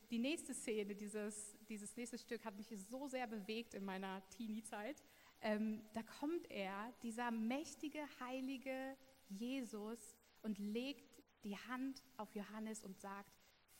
die 0.10 0.20
nächste 0.20 0.54
Szene, 0.54 0.96
dieses, 0.96 1.58
dieses 1.68 1.96
nächste 1.96 2.18
Stück 2.18 2.46
hat 2.46 2.56
mich 2.58 2.68
so 2.90 3.08
sehr 3.08 3.28
bewegt 3.28 3.74
in 3.74 3.84
meiner 3.84 4.28
Teenie-Zeit. 4.30 5.04
Ähm, 5.42 5.82
da 5.94 6.04
kommt 6.04 6.50
er, 6.50 6.94
dieser 7.04 7.32
mächtige, 7.32 8.00
heilige 8.20 8.98
Jesus, 9.30 10.16
und 10.42 10.58
legt 10.60 11.22
die 11.44 11.58
Hand 11.58 12.04
auf 12.16 12.34
Johannes 12.36 12.84
und 12.84 13.00
sagt, 13.00 13.32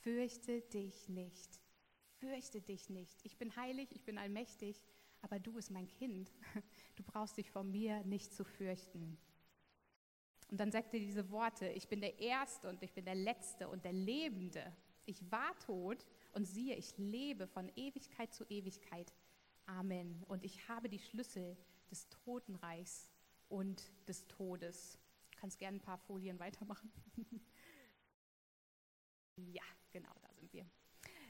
fürchte 0.02 0.62
dich 0.62 1.08
nicht, 1.10 1.62
fürchte 2.20 2.62
dich 2.62 2.90
nicht. 2.90 3.20
Ich 3.24 3.38
bin 3.38 3.56
heilig, 3.56 3.90
ich 3.92 4.04
bin 4.04 4.18
allmächtig, 4.18 4.84
aber 5.22 5.40
du 5.40 5.54
bist 5.54 5.72
mein 5.72 5.88
Kind. 5.88 6.32
Du 6.96 7.04
brauchst 7.04 7.38
dich 7.38 7.52
vor 7.52 7.64
mir 7.64 8.04
nicht 8.06 8.34
zu 8.34 8.44
fürchten. 8.44 9.20
Und 10.50 10.60
dann 10.60 10.72
sagt 10.72 10.94
er 10.94 11.00
diese 11.00 11.30
Worte, 11.30 11.68
ich 11.70 11.88
bin 11.88 12.02
der 12.02 12.18
Erste 12.20 12.70
und 12.70 12.82
ich 12.82 12.92
bin 12.92 13.06
der 13.06 13.16
Letzte 13.16 13.68
und 13.68 13.86
der 13.86 13.94
Lebende. 13.94 14.76
Ich 15.08 15.32
war 15.32 15.58
tot 15.60 16.06
und 16.34 16.46
siehe, 16.46 16.76
ich 16.76 16.98
lebe 16.98 17.48
von 17.48 17.72
Ewigkeit 17.78 18.34
zu 18.34 18.44
Ewigkeit. 18.50 19.14
Amen. 19.66 20.22
Und 20.28 20.44
ich 20.44 20.68
habe 20.68 20.90
die 20.90 21.00
Schlüssel 21.00 21.56
des 21.90 22.10
Totenreichs 22.10 23.10
und 23.48 23.82
des 24.06 24.28
Todes. 24.28 25.00
Du 25.32 25.38
kannst 25.40 25.60
gerne 25.60 25.78
ein 25.78 25.82
paar 25.82 25.98
Folien 25.98 26.40
weitermachen. 26.40 26.92
ja, 29.38 29.64
genau, 29.92 30.14
da 30.22 30.34
sind 30.34 30.52
wir. 30.52 30.66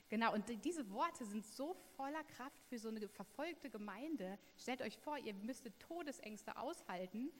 Genau, 0.10 0.34
und 0.34 0.46
diese 0.66 0.90
Worte 0.90 1.24
sind 1.26 1.46
so 1.46 1.76
voller 1.96 2.24
Kraft 2.24 2.64
für 2.70 2.80
so 2.80 2.90
eine 2.90 3.08
verfolgte 3.08 3.70
Gemeinde. 3.70 4.40
Stellt 4.58 4.82
euch 4.82 4.98
vor, 4.98 5.20
ihr 5.20 5.36
müsstet 5.36 5.80
Todesängste 5.80 6.58
aushalten 6.58 7.32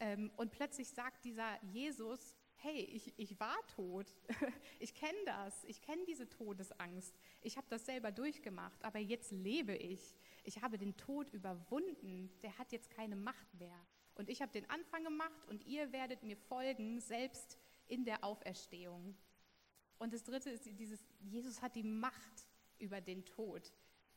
ähm, 0.00 0.32
und 0.36 0.50
plötzlich 0.50 0.88
sagt 0.88 1.24
dieser 1.24 1.62
Jesus, 1.62 2.34
hey, 2.64 2.80
ich, 2.80 3.12
ich 3.18 3.38
war 3.38 3.56
tot, 3.76 4.06
ich 4.80 4.94
kenne 4.94 5.18
das, 5.26 5.64
ich 5.64 5.82
kenne 5.82 6.02
diese 6.06 6.26
Todesangst, 6.28 7.14
ich 7.42 7.58
habe 7.58 7.66
das 7.68 7.84
selber 7.84 8.10
durchgemacht, 8.10 8.82
aber 8.82 8.98
jetzt 8.98 9.30
lebe 9.32 9.76
ich, 9.76 10.16
ich 10.44 10.62
habe 10.62 10.78
den 10.78 10.96
Tod 10.96 11.28
überwunden, 11.30 12.30
der 12.42 12.56
hat 12.56 12.72
jetzt 12.72 12.90
keine 12.90 13.16
Macht 13.16 13.52
mehr. 13.54 13.78
Und 14.14 14.30
ich 14.30 14.40
habe 14.40 14.52
den 14.52 14.68
Anfang 14.70 15.04
gemacht 15.04 15.46
und 15.48 15.66
ihr 15.66 15.92
werdet 15.92 16.22
mir 16.22 16.36
folgen, 16.36 17.00
selbst 17.00 17.58
in 17.86 18.04
der 18.04 18.24
Auferstehung. 18.24 19.14
Und 19.98 20.14
das 20.14 20.24
Dritte 20.24 20.50
ist, 20.50 20.64
dieses, 20.78 21.04
Jesus 21.20 21.60
hat 21.60 21.76
die 21.76 21.82
Macht 21.82 22.48
über 22.78 23.00
den 23.00 23.26
Tod. 23.26 23.72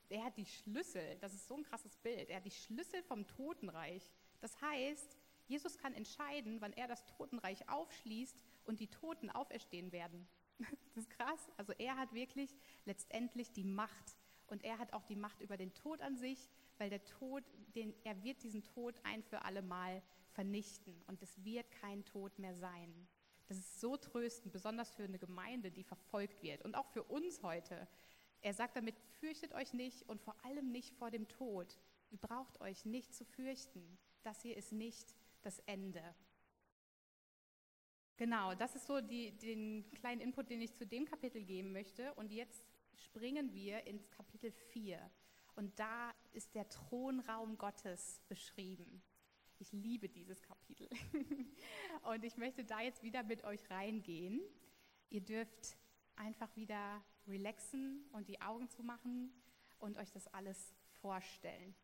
Er 0.08 0.24
hat 0.24 0.38
die 0.38 0.46
Schlüssel, 0.46 1.18
das 1.20 1.34
ist 1.34 1.48
so 1.48 1.56
ein 1.56 1.63
krasses 1.63 1.98
Bild, 1.98 2.30
er 2.30 2.38
hat 2.38 2.46
die 2.46 2.51
Schlüssel 2.51 3.04
vom 3.04 3.27
Totenreich. 3.27 4.10
Das 4.39 4.62
heißt, 4.62 5.17
Jesus 5.48 5.77
kann 5.77 5.94
entscheiden, 5.94 6.62
wann 6.62 6.74
er 6.74 6.88
das 6.88 7.06
Totenreich 7.06 7.68
aufschließt 7.70 8.38
und 8.66 8.80
die 8.80 8.88
Toten 8.88 9.30
auferstehen 9.30 9.92
werden. 9.92 10.27
Das 10.96 11.04
ist 11.04 11.10
krass. 11.12 11.51
Also 11.58 11.74
er 11.74 11.96
hat 11.96 12.12
wirklich 12.13 12.56
letztendlich 12.86 13.51
die 13.51 13.63
Macht. 13.63 14.18
Und 14.48 14.63
er 14.63 14.80
hat 14.80 14.94
auch 14.94 15.04
die 15.04 15.16
Macht 15.16 15.42
über 15.42 15.58
den 15.58 15.74
Tod 15.75 16.01
an 16.01 16.18
sich, 16.18 16.50
weil 16.80 16.89
der 16.89 17.04
Tod, 17.06 17.44
den, 17.75 17.94
er 18.04 18.24
wird 18.24 18.42
diesen 18.42 18.63
Tod 18.63 19.00
ein 19.04 19.22
für 19.22 19.44
alle 19.44 19.62
Mal 19.62 20.01
vernichten. 20.32 21.04
Und 21.06 21.22
es 21.22 21.44
wird 21.44 21.70
kein 21.70 22.04
Tod 22.06 22.39
mehr 22.39 22.56
sein. 22.56 23.08
Das 23.48 23.58
ist 23.58 23.80
so 23.80 23.96
tröstend, 23.96 24.51
besonders 24.51 24.92
für 24.92 25.04
eine 25.04 25.20
Gemeinde, 25.20 25.72
die 25.72 25.84
verfolgt 25.84 26.42
wird. 26.42 26.63
Und 26.63 26.75
auch 26.75 26.88
für 26.88 27.04
uns 27.04 27.44
heute. 27.44 27.88
Er 28.42 28.54
sagt 28.54 28.75
damit, 28.75 28.96
fürchtet 29.20 29.54
euch 29.54 29.74
nicht 29.74 30.08
und 30.10 30.22
vor 30.22 30.36
allem 30.46 30.72
nicht 30.72 30.96
vor 30.96 31.12
dem 31.12 31.27
Tod. 31.27 31.77
Ihr 32.12 32.18
braucht 32.18 32.62
euch 32.62 32.86
nicht 32.86 33.13
zu 33.13 33.25
fürchten. 33.25 33.98
Das 34.24 34.42
hier 34.42 34.58
ist 34.58 34.72
nicht 34.72 35.16
das 35.48 35.60
Ende. 35.60 36.04
Genau, 38.18 38.54
das 38.54 38.75
ist 38.75 38.86
so 38.86 39.00
die, 39.00 39.32
den 39.38 39.89
kleinen 39.92 40.20
Input, 40.20 40.50
den 40.50 40.62
ich 40.62 40.75
zu 40.75 40.86
dem 40.86 41.06
Kapitel 41.06 41.42
geben 41.44 41.72
möchte. 41.72 42.13
Und 42.16 42.34
jetzt 42.34 42.68
springen 42.96 43.54
wir 43.54 43.88
ins 43.88 44.12
Kapitel 44.12 44.51
4. 44.51 45.00
Und 45.56 45.80
da 45.80 46.13
ist 46.34 46.54
der 46.54 46.68
Thronraum 46.68 47.58
Gottes 47.58 48.22
beschrieben. 48.27 49.01
Ich 49.58 49.72
liebe 49.72 50.10
dieses 50.10 50.42
Kapitel. 50.42 50.89
Und 52.04 52.25
ich 52.25 52.36
möchte 52.36 52.66
da 52.66 52.82
jetzt 52.82 53.01
wieder 53.01 53.24
mit 53.24 53.46
euch 53.46 53.70
reingehen. 53.70 54.42
Ihr 55.10 55.22
dürft 55.22 55.77
einfach 56.18 56.54
wieder 56.58 57.04
relaxen 57.25 58.06
und 58.12 58.27
die 58.27 58.42
Augen 58.42 58.70
zumachen 58.70 59.32
und 59.80 59.98
euch 59.98 60.12
das 60.12 60.27
alles 60.27 60.75
vorstellen. 61.01 61.75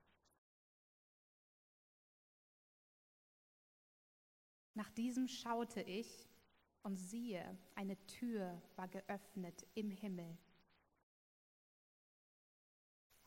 Nach 4.76 4.90
diesem 4.92 5.28
schaute 5.28 5.82
ich 5.82 6.28
und 6.82 6.98
siehe, 6.98 7.58
eine 7.76 7.98
Tür 8.08 8.62
war 8.76 8.88
geöffnet 8.88 9.66
im 9.76 9.92
Himmel. 9.92 10.38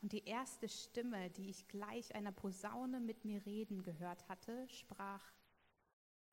Und 0.01 0.11
die 0.11 0.25
erste 0.25 0.69
Stimme, 0.69 1.29
die 1.31 1.49
ich 1.49 1.67
gleich 1.67 2.13
einer 2.13 2.31
Posaune 2.31 2.99
mit 2.99 3.25
mir 3.25 3.45
reden 3.45 3.81
gehört 3.81 4.27
hatte, 4.29 4.67
sprach, 4.69 5.33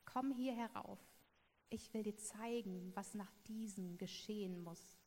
Komm 0.05 0.33
hier 0.33 0.55
herauf, 0.55 1.01
ich 1.71 1.93
will 1.95 2.03
dir 2.03 2.17
zeigen, 2.17 2.95
was 2.95 3.15
nach 3.15 3.33
diesem 3.47 3.97
geschehen 3.97 4.63
muss. 4.63 4.99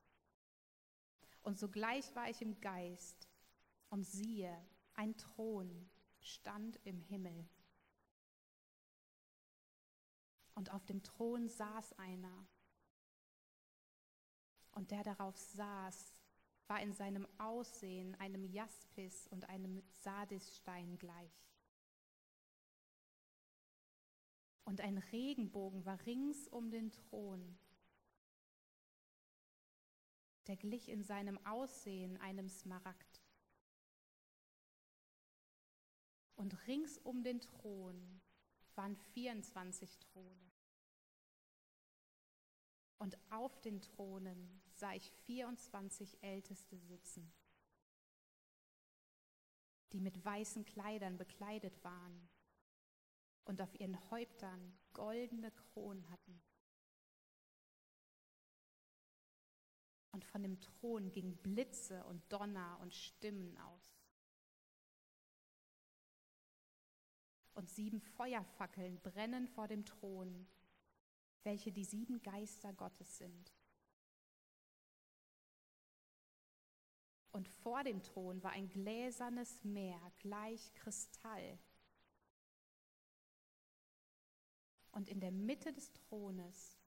Und 1.43 1.59
sogleich 1.59 2.13
war 2.15 2.29
ich 2.29 2.41
im 2.41 2.59
Geist, 2.59 3.29
und 3.89 4.03
siehe, 4.03 4.53
ein 4.95 5.15
Thron 5.15 5.89
stand 6.19 6.77
im 6.83 6.99
Himmel 6.99 7.47
und 10.57 10.73
auf 10.73 10.83
dem 10.87 11.03
Thron 11.03 11.47
saß 11.47 11.93
einer. 11.99 12.47
Und 14.71 14.89
der 14.89 15.03
darauf 15.03 15.37
saß, 15.37 16.15
war 16.65 16.81
in 16.81 16.93
seinem 16.93 17.27
Aussehen 17.37 18.15
einem 18.15 18.43
Jaspis 18.43 19.27
und 19.27 19.47
einem 19.49 19.83
Sardisstein 19.99 20.97
gleich. 20.97 21.47
Und 24.65 24.81
ein 24.81 24.97
Regenbogen 24.97 25.85
war 25.85 26.03
rings 26.07 26.47
um 26.47 26.71
den 26.71 26.91
Thron. 26.91 27.59
Der 30.47 30.57
glich 30.57 30.89
in 30.89 31.03
seinem 31.03 31.37
Aussehen 31.45 32.17
einem 32.17 32.49
Smaragd. 32.49 33.21
Und 36.35 36.67
rings 36.67 36.97
um 36.97 37.23
den 37.23 37.41
Thron 37.41 38.21
waren 38.77 38.95
24 38.95 39.97
Throne. 39.99 40.46
Und 42.99 43.17
auf 43.29 43.59
den 43.61 43.81
Thronen 43.81 44.61
sah 44.71 44.93
ich 44.93 45.11
24 45.25 46.21
Älteste 46.23 46.77
sitzen, 46.77 47.31
die 49.91 49.99
mit 49.99 50.23
weißen 50.23 50.65
Kleidern 50.65 51.17
bekleidet 51.17 51.83
waren 51.83 52.27
und 53.45 53.61
auf 53.61 53.79
ihren 53.79 53.97
Häuptern 54.09 54.77
goldene 54.93 55.51
Kronen 55.51 56.09
hatten. 56.09 56.41
Und 60.11 60.25
von 60.25 60.41
dem 60.41 60.59
Thron 60.59 61.11
gingen 61.11 61.37
Blitze 61.37 62.03
und 62.05 62.23
Donner 62.31 62.79
und 62.81 62.93
Stimmen 62.93 63.55
aus. 63.57 64.01
Und 67.53 67.69
sieben 67.69 68.01
Feuerfackeln 68.01 68.99
brennen 69.01 69.47
vor 69.47 69.67
dem 69.67 69.85
Thron, 69.85 70.47
welche 71.47 71.71
die 71.71 71.85
sieben 71.85 72.21
Geister 72.21 72.73
Gottes 72.73 73.19
sind. 73.19 73.53
Und 77.31 77.47
vor 77.47 77.85
dem 77.85 78.03
Thron 78.03 78.43
war 78.43 78.51
ein 78.51 78.67
gläsernes 78.67 79.63
Meer 79.63 79.97
gleich 80.17 80.73
Kristall. 80.73 81.57
Und 84.91 85.07
in 85.07 85.21
der 85.21 85.31
Mitte 85.31 85.71
des 85.71 85.93
Thrones 85.93 86.77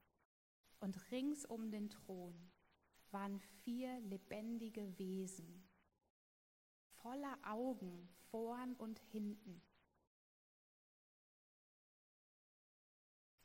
und 0.79 1.09
rings 1.09 1.43
um 1.43 1.71
den 1.71 1.89
Thron 1.89 2.51
waren 3.09 3.39
vier 3.63 3.99
lebendige 4.01 4.95
Wesen, 4.99 5.67
voller 7.01 7.39
Augen 7.41 8.07
vorn 8.29 8.75
und 8.75 8.99
hinten. 8.99 9.63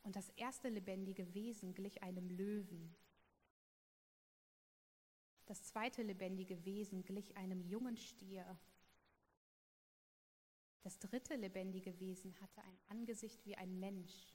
Und 0.06 0.14
das 0.14 0.28
erste 0.36 0.68
lebendige 0.68 1.34
Wesen 1.34 1.74
glich 1.74 2.04
einem 2.04 2.30
Löwen. 2.30 2.94
Das 5.46 5.64
zweite 5.64 6.04
lebendige 6.04 6.64
Wesen 6.64 7.02
glich 7.04 7.36
einem 7.36 7.60
jungen 7.60 7.96
Stier. 7.96 8.56
Das 10.82 11.00
dritte 11.00 11.34
lebendige 11.34 11.98
Wesen 11.98 12.40
hatte 12.40 12.62
ein 12.62 12.78
Angesicht 12.86 13.44
wie 13.46 13.56
ein 13.56 13.80
Mensch. 13.80 14.32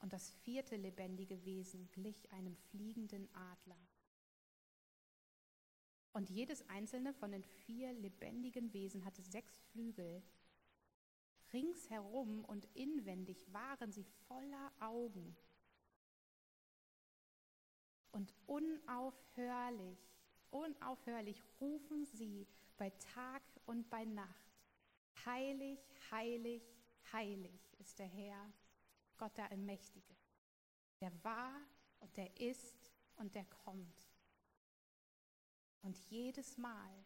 Und 0.00 0.12
das 0.12 0.28
vierte 0.28 0.76
lebendige 0.76 1.42
Wesen 1.46 1.90
glich 1.92 2.30
einem 2.32 2.54
fliegenden 2.54 3.34
Adler. 3.34 3.88
Und 6.12 6.28
jedes 6.28 6.68
einzelne 6.68 7.14
von 7.14 7.32
den 7.32 7.44
vier 7.44 7.94
lebendigen 7.94 8.74
Wesen 8.74 9.06
hatte 9.06 9.22
sechs 9.22 9.56
Flügel. 9.70 10.22
Ringsherum 11.52 12.44
und 12.44 12.66
inwendig 12.74 13.38
waren 13.52 13.90
sie 13.92 14.04
voller 14.26 14.72
Augen. 14.80 15.36
Und 18.12 18.34
unaufhörlich, 18.46 19.98
unaufhörlich 20.50 21.42
rufen 21.60 22.04
sie 22.04 22.46
bei 22.76 22.90
Tag 22.90 23.42
und 23.66 23.88
bei 23.90 24.04
Nacht, 24.04 24.62
heilig, 25.24 25.78
heilig, 26.10 26.62
heilig 27.12 27.60
ist 27.78 27.98
der 27.98 28.06
Herr, 28.06 28.52
Gott 29.16 29.36
der 29.36 29.50
Allmächtige, 29.50 30.16
der 31.00 31.12
war 31.22 31.60
und 32.00 32.16
der 32.16 32.40
ist 32.40 32.92
und 33.16 33.34
der 33.34 33.44
kommt. 33.44 34.08
Und 35.82 35.98
jedes 36.10 36.56
Mal, 36.56 37.04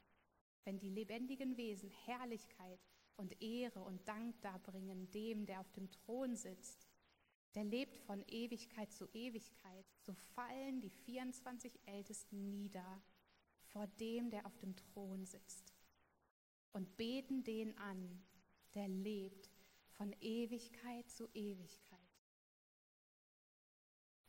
wenn 0.64 0.78
die 0.78 0.90
lebendigen 0.90 1.56
Wesen 1.56 1.90
Herrlichkeit 1.90 2.80
und 3.16 3.40
Ehre 3.42 3.80
und 3.80 4.06
Dank 4.08 4.40
darbringen 4.40 5.10
dem, 5.10 5.46
der 5.46 5.60
auf 5.60 5.70
dem 5.72 5.90
Thron 5.90 6.36
sitzt, 6.36 6.88
der 7.54 7.64
lebt 7.64 7.96
von 7.96 8.24
Ewigkeit 8.28 8.92
zu 8.92 9.08
Ewigkeit, 9.12 9.86
so 10.00 10.14
fallen 10.34 10.80
die 10.80 10.90
24 10.90 11.78
Ältesten 11.86 12.50
nieder 12.50 13.02
vor 13.60 13.86
dem, 13.86 14.30
der 14.30 14.46
auf 14.46 14.56
dem 14.58 14.74
Thron 14.74 15.24
sitzt 15.24 15.74
und 16.72 16.96
beten 16.96 17.44
den 17.44 17.76
an, 17.78 18.24
der 18.74 18.88
lebt 18.88 19.50
von 19.90 20.14
Ewigkeit 20.20 21.10
zu 21.10 21.28
Ewigkeit. 21.34 21.98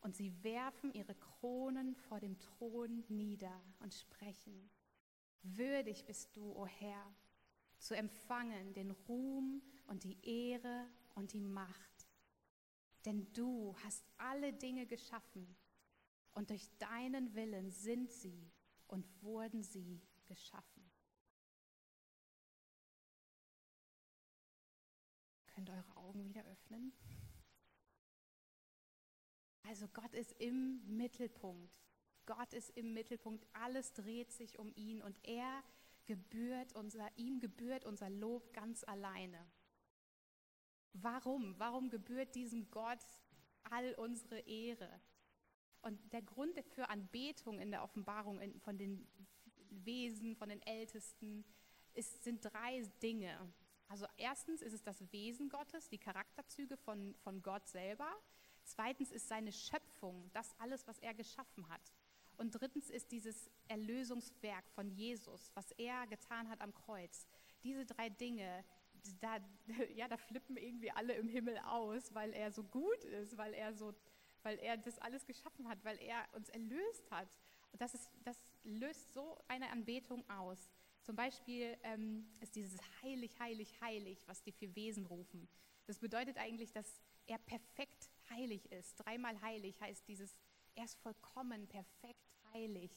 Und 0.01 0.15
sie 0.17 0.43
werfen 0.43 0.93
ihre 0.93 1.15
Kronen 1.15 1.95
vor 1.95 2.19
dem 2.19 2.37
Thron 2.39 3.05
nieder 3.07 3.63
und 3.79 3.93
sprechen, 3.93 4.69
würdig 5.43 6.05
bist 6.05 6.35
du, 6.35 6.51
o 6.51 6.65
Herr, 6.65 7.15
zu 7.83 7.95
empfangen 7.95 8.73
den 8.73 8.91
Ruhm 8.91 9.61
und 9.87 10.03
die 10.03 10.17
Ehre 10.23 10.87
und 11.15 11.33
die 11.33 11.41
Macht 11.41 11.93
denn 13.05 13.31
du 13.33 13.75
hast 13.83 14.05
alle 14.17 14.53
Dinge 14.53 14.85
geschaffen 14.85 15.55
und 16.31 16.49
durch 16.49 16.69
deinen 16.77 17.33
Willen 17.35 17.69
sind 17.69 18.11
sie 18.11 18.51
und 18.87 19.05
wurden 19.21 19.63
sie 19.63 20.01
geschaffen. 20.25 20.89
Könnt 25.47 25.69
eure 25.69 25.97
Augen 25.97 26.25
wieder 26.25 26.43
öffnen? 26.45 26.93
Also 29.63 29.87
Gott 29.89 30.13
ist 30.13 30.31
im 30.33 30.81
Mittelpunkt. 30.97 31.73
Gott 32.25 32.53
ist 32.53 32.69
im 32.71 32.93
Mittelpunkt. 32.93 33.45
Alles 33.53 33.93
dreht 33.93 34.31
sich 34.31 34.57
um 34.57 34.73
ihn 34.75 35.01
und 35.01 35.19
er 35.23 35.63
gebührt 36.05 36.73
unser, 36.73 37.09
ihm 37.17 37.39
gebührt 37.39 37.85
unser 37.85 38.09
Lob 38.09 38.53
ganz 38.53 38.83
alleine. 38.83 39.45
Warum? 40.93 41.57
Warum 41.57 41.89
gebührt 41.89 42.35
diesem 42.35 42.69
Gott 42.69 43.03
all 43.63 43.93
unsere 43.95 44.39
Ehre? 44.39 45.01
Und 45.81 46.13
der 46.13 46.21
Grund 46.21 46.59
für 46.69 46.89
Anbetung 46.89 47.59
in 47.59 47.71
der 47.71 47.83
Offenbarung 47.83 48.39
von 48.59 48.77
den 48.77 49.07
Wesen, 49.69 50.35
von 50.35 50.49
den 50.49 50.61
Ältesten, 50.61 51.43
ist, 51.93 52.23
sind 52.23 52.45
drei 52.45 52.81
Dinge. 53.01 53.53
Also 53.87 54.05
erstens 54.17 54.61
ist 54.61 54.73
es 54.73 54.83
das 54.83 55.11
Wesen 55.11 55.49
Gottes, 55.49 55.89
die 55.89 55.97
Charakterzüge 55.97 56.77
von, 56.77 57.15
von 57.15 57.41
Gott 57.41 57.67
selber. 57.67 58.09
Zweitens 58.63 59.11
ist 59.11 59.27
seine 59.27 59.51
Schöpfung, 59.51 60.29
das 60.31 60.57
alles, 60.59 60.87
was 60.87 60.99
er 60.99 61.13
geschaffen 61.13 61.67
hat. 61.67 61.93
Und 62.37 62.51
drittens 62.51 62.89
ist 62.89 63.11
dieses 63.11 63.49
Erlösungswerk 63.67 64.69
von 64.71 64.89
Jesus, 64.89 65.51
was 65.53 65.71
er 65.71 66.07
getan 66.07 66.49
hat 66.49 66.61
am 66.61 66.73
Kreuz. 66.73 67.27
Diese 67.63 67.85
drei 67.85 68.09
Dinge 68.09 68.63
da, 69.19 69.37
ja, 69.95 70.07
da 70.07 70.17
flippen 70.17 70.57
irgendwie 70.57 70.91
alle 70.91 71.13
im 71.13 71.27
Himmel 71.27 71.57
aus, 71.59 72.13
weil 72.13 72.33
er 72.33 72.51
so 72.51 72.63
gut 72.63 73.03
ist, 73.05 73.37
weil 73.37 73.53
er 73.53 73.73
so, 73.73 73.93
weil 74.43 74.57
er 74.59 74.77
das 74.77 74.97
alles 74.99 75.25
geschaffen 75.25 75.67
hat, 75.67 75.83
weil 75.83 75.97
er 76.01 76.25
uns 76.33 76.49
erlöst 76.49 77.09
hat. 77.11 77.27
Und 77.71 77.81
das, 77.81 77.93
ist, 77.93 78.09
das 78.23 78.37
löst 78.63 79.13
so 79.13 79.37
eine 79.47 79.69
Anbetung 79.71 80.27
aus. 80.29 80.69
Zum 81.01 81.15
Beispiel 81.15 81.77
ähm, 81.83 82.25
ist 82.39 82.55
dieses 82.55 82.79
heilig, 83.01 83.37
heilig, 83.39 83.73
heilig, 83.81 84.23
was 84.27 84.41
die 84.41 84.53
vier 84.53 84.73
Wesen 84.75 85.05
rufen. 85.05 85.49
Das 85.85 85.99
bedeutet 85.99 86.37
eigentlich, 86.37 86.71
dass 86.71 87.01
er 87.25 87.37
perfekt 87.39 88.09
heilig 88.29 88.71
ist. 88.71 88.95
Dreimal 88.95 89.41
heilig 89.41 89.81
heißt 89.81 90.07
dieses, 90.07 90.35
er 90.75 90.85
ist 90.85 90.99
vollkommen, 90.99 91.67
perfekt 91.67 92.27
heilig. 92.53 92.91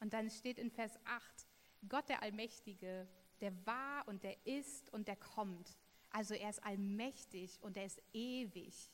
Und 0.00 0.12
dann 0.12 0.30
steht 0.30 0.58
in 0.58 0.70
Vers 0.70 0.98
8, 1.04 1.46
Gott 1.88 2.08
der 2.08 2.22
Allmächtige, 2.22 3.08
der 3.40 3.66
war 3.66 4.06
und 4.08 4.22
der 4.22 4.46
ist 4.46 4.92
und 4.92 5.08
der 5.08 5.16
kommt. 5.16 5.78
Also 6.10 6.34
er 6.34 6.50
ist 6.50 6.62
allmächtig 6.64 7.58
und 7.62 7.76
er 7.76 7.86
ist 7.86 8.02
ewig. 8.12 8.90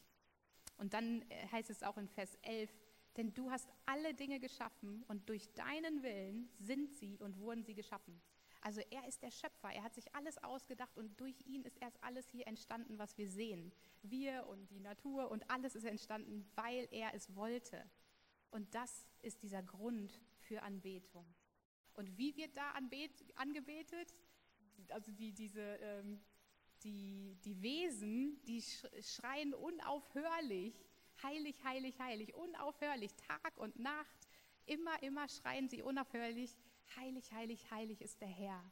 Und 0.77 0.95
dann 0.95 1.23
äh, 1.31 1.49
heißt 1.49 1.71
es 1.71 1.83
auch 1.83 1.97
in 1.97 2.09
Vers 2.09 2.37
11, 2.43 2.71
denn 3.17 3.33
du 3.33 3.51
hast 3.51 3.69
alle 3.87 4.15
Dinge 4.15 4.41
geschaffen 4.41 5.05
und 5.09 5.29
durch 5.29 5.53
deinen 5.55 6.03
Willen 6.03 6.51
sind 6.59 6.95
sie 6.97 7.19
und 7.19 7.39
wurden 7.39 7.65
sie 7.65 7.75
geschaffen. 7.75 8.21
Also 8.67 8.81
er 8.91 9.07
ist 9.07 9.23
der 9.23 9.31
Schöpfer, 9.31 9.71
er 9.71 9.85
hat 9.85 9.95
sich 9.95 10.13
alles 10.13 10.43
ausgedacht 10.43 10.99
und 10.99 11.21
durch 11.21 11.41
ihn 11.47 11.63
ist 11.63 11.77
erst 11.77 12.03
alles 12.03 12.29
hier 12.31 12.49
entstanden, 12.49 12.99
was 12.99 13.17
wir 13.17 13.31
sehen. 13.31 13.73
Wir 14.03 14.45
und 14.49 14.69
die 14.73 14.81
Natur 14.81 15.31
und 15.31 15.49
alles 15.49 15.77
ist 15.77 15.85
entstanden, 15.85 16.51
weil 16.57 16.89
er 16.91 17.15
es 17.15 17.33
wollte. 17.37 17.89
Und 18.51 18.75
das 18.75 19.07
ist 19.23 19.41
dieser 19.45 19.63
Grund 19.63 20.21
für 20.41 20.63
Anbetung. 20.63 21.33
Und 21.95 22.19
wie 22.19 22.37
wird 22.37 22.57
da 22.57 22.73
angebetet? 23.37 24.13
also 24.91 25.13
die, 25.13 25.33
diese, 25.33 25.61
ähm, 25.61 26.21
die, 26.83 27.39
die 27.45 27.63
Wesen, 27.63 28.43
die 28.47 28.65
schreien 29.01 29.55
unaufhörlich, 29.55 30.75
heilig, 31.23 31.63
heilig, 31.63 32.01
heilig, 32.01 32.35
unaufhörlich, 32.35 33.15
Tag 33.15 33.57
und 33.59 33.79
Nacht, 33.79 34.29
immer, 34.65 35.01
immer 35.05 35.29
schreien 35.29 35.69
sie 35.69 35.83
unaufhörlich, 35.83 36.57
heilig, 36.97 37.33
heilig, 37.33 37.71
heilig 37.71 38.01
ist 38.01 38.21
der 38.21 38.29
Herr. 38.29 38.63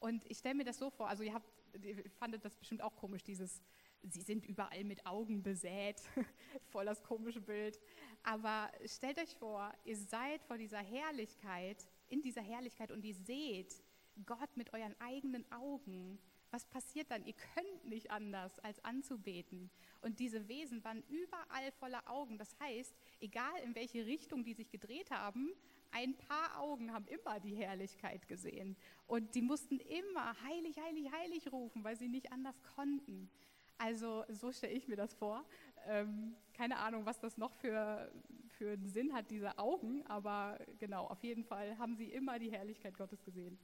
Und 0.00 0.24
ich 0.30 0.38
stelle 0.38 0.54
mir 0.54 0.64
das 0.64 0.78
so 0.78 0.90
vor, 0.90 1.08
also 1.08 1.22
ihr 1.22 1.34
habt, 1.34 1.48
ihr 1.82 2.08
fandet 2.18 2.44
das 2.44 2.56
bestimmt 2.56 2.82
auch 2.82 2.94
komisch, 2.94 3.24
dieses, 3.24 3.62
sie 4.02 4.20
sind 4.20 4.46
überall 4.46 4.84
mit 4.84 5.06
Augen 5.06 5.42
besät, 5.42 6.00
voll 6.70 6.84
das 6.84 7.02
komische 7.02 7.40
Bild. 7.40 7.80
Aber 8.22 8.70
stellt 8.84 9.18
euch 9.18 9.34
vor, 9.36 9.72
ihr 9.84 9.96
seid 9.96 10.42
vor 10.44 10.58
dieser 10.58 10.78
Herrlichkeit, 10.78 11.88
in 12.08 12.22
dieser 12.22 12.42
Herrlichkeit 12.42 12.92
und 12.92 13.04
ihr 13.04 13.14
seht, 13.14 13.82
Gott 14.26 14.56
mit 14.56 14.72
euren 14.72 14.98
eigenen 15.00 15.50
Augen. 15.52 16.18
Was 16.50 16.64
passiert 16.64 17.10
dann? 17.10 17.24
Ihr 17.24 17.34
könnt 17.34 17.84
nicht 17.84 18.10
anders 18.10 18.58
als 18.60 18.82
anzubeten. 18.84 19.70
Und 20.00 20.18
diese 20.18 20.48
Wesen 20.48 20.82
waren 20.82 21.02
überall 21.08 21.70
voller 21.72 22.08
Augen. 22.08 22.38
Das 22.38 22.58
heißt, 22.58 22.96
egal 23.20 23.60
in 23.64 23.74
welche 23.74 24.06
Richtung 24.06 24.44
die 24.44 24.54
sich 24.54 24.70
gedreht 24.70 25.10
haben, 25.10 25.52
ein 25.90 26.16
paar 26.16 26.60
Augen 26.60 26.92
haben 26.92 27.06
immer 27.06 27.40
die 27.40 27.54
Herrlichkeit 27.54 28.28
gesehen. 28.28 28.76
Und 29.06 29.34
die 29.34 29.42
mussten 29.42 29.78
immer 29.80 30.40
heilig, 30.42 30.78
heilig, 30.78 31.10
heilig 31.12 31.52
rufen, 31.52 31.84
weil 31.84 31.96
sie 31.96 32.08
nicht 32.08 32.32
anders 32.32 32.60
konnten. 32.74 33.30
Also 33.78 34.24
so 34.28 34.52
stelle 34.52 34.74
ich 34.74 34.88
mir 34.88 34.96
das 34.96 35.14
vor. 35.14 35.44
Ähm, 35.86 36.36
keine 36.52 36.78
Ahnung, 36.78 37.06
was 37.06 37.20
das 37.20 37.38
noch 37.38 37.54
für, 37.54 38.12
für 38.48 38.72
einen 38.72 38.88
Sinn 38.88 39.14
hat, 39.14 39.30
diese 39.30 39.58
Augen, 39.58 40.04
aber 40.06 40.58
genau, 40.78 41.06
auf 41.06 41.22
jeden 41.22 41.44
Fall 41.44 41.78
haben 41.78 41.94
sie 41.94 42.06
immer 42.12 42.38
die 42.38 42.50
Herrlichkeit 42.50 42.98
Gottes 42.98 43.22
gesehen. 43.22 43.58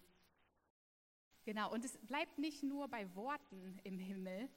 Genau, 1.45 1.73
und 1.73 1.85
es 1.85 1.99
bleibt 1.99 2.39
nicht 2.39 2.63
nur 2.63 2.89
bei 2.89 3.13
Worten 3.15 3.79
im 3.83 3.99
Himmel, 3.99 4.49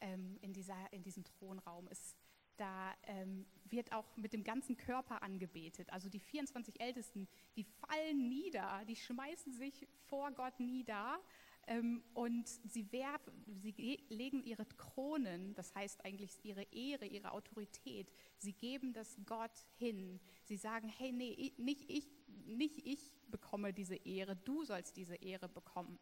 ähm, 0.00 0.38
in, 0.42 0.52
dieser, 0.52 0.76
in 0.92 1.02
diesem 1.02 1.24
Thronraum. 1.24 1.88
Es, 1.90 2.14
da 2.58 2.94
ähm, 3.04 3.46
wird 3.70 3.92
auch 3.92 4.16
mit 4.16 4.32
dem 4.32 4.44
ganzen 4.44 4.76
Körper 4.76 5.22
angebetet. 5.22 5.90
Also 5.90 6.08
die 6.08 6.20
24 6.20 6.80
Ältesten, 6.80 7.28
die 7.56 7.64
fallen 7.64 8.28
nieder, 8.28 8.84
die 8.86 8.96
schmeißen 8.96 9.52
sich 9.52 9.86
vor 10.08 10.30
Gott 10.32 10.58
nieder 10.60 11.18
ähm, 11.66 12.02
und 12.14 12.46
sie, 12.46 12.90
werfen, 12.92 13.32
sie 13.46 13.72
legen 14.08 14.42
ihre 14.42 14.64
Kronen, 14.64 15.54
das 15.54 15.74
heißt 15.74 16.04
eigentlich 16.04 16.44
ihre 16.44 16.62
Ehre, 16.72 17.06
ihre 17.06 17.32
Autorität, 17.32 18.10
sie 18.36 18.52
geben 18.52 18.92
das 18.92 19.16
Gott 19.26 19.66
hin. 19.76 20.20
Sie 20.44 20.56
sagen, 20.56 20.88
hey, 20.88 21.12
nee, 21.12 21.52
nicht 21.58 21.90
ich, 21.90 22.06
nicht 22.46 22.86
ich 22.86 23.12
bekomme 23.30 23.72
diese 23.72 23.96
Ehre, 23.96 24.36
du 24.36 24.64
sollst 24.64 24.96
diese 24.96 25.16
Ehre 25.16 25.48
bekommen 25.48 25.98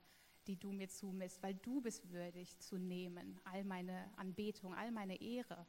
die 0.47 0.57
du 0.57 0.73
mir 0.73 0.88
zumisst, 0.88 1.42
weil 1.42 1.55
du 1.55 1.81
bist 1.81 2.11
würdig 2.11 2.59
zu 2.59 2.79
nehmen, 2.79 3.40
all 3.45 3.64
meine 3.64 4.11
Anbetung, 4.16 4.75
all 4.75 4.90
meine 4.92 5.21
Ehre. 5.21 5.66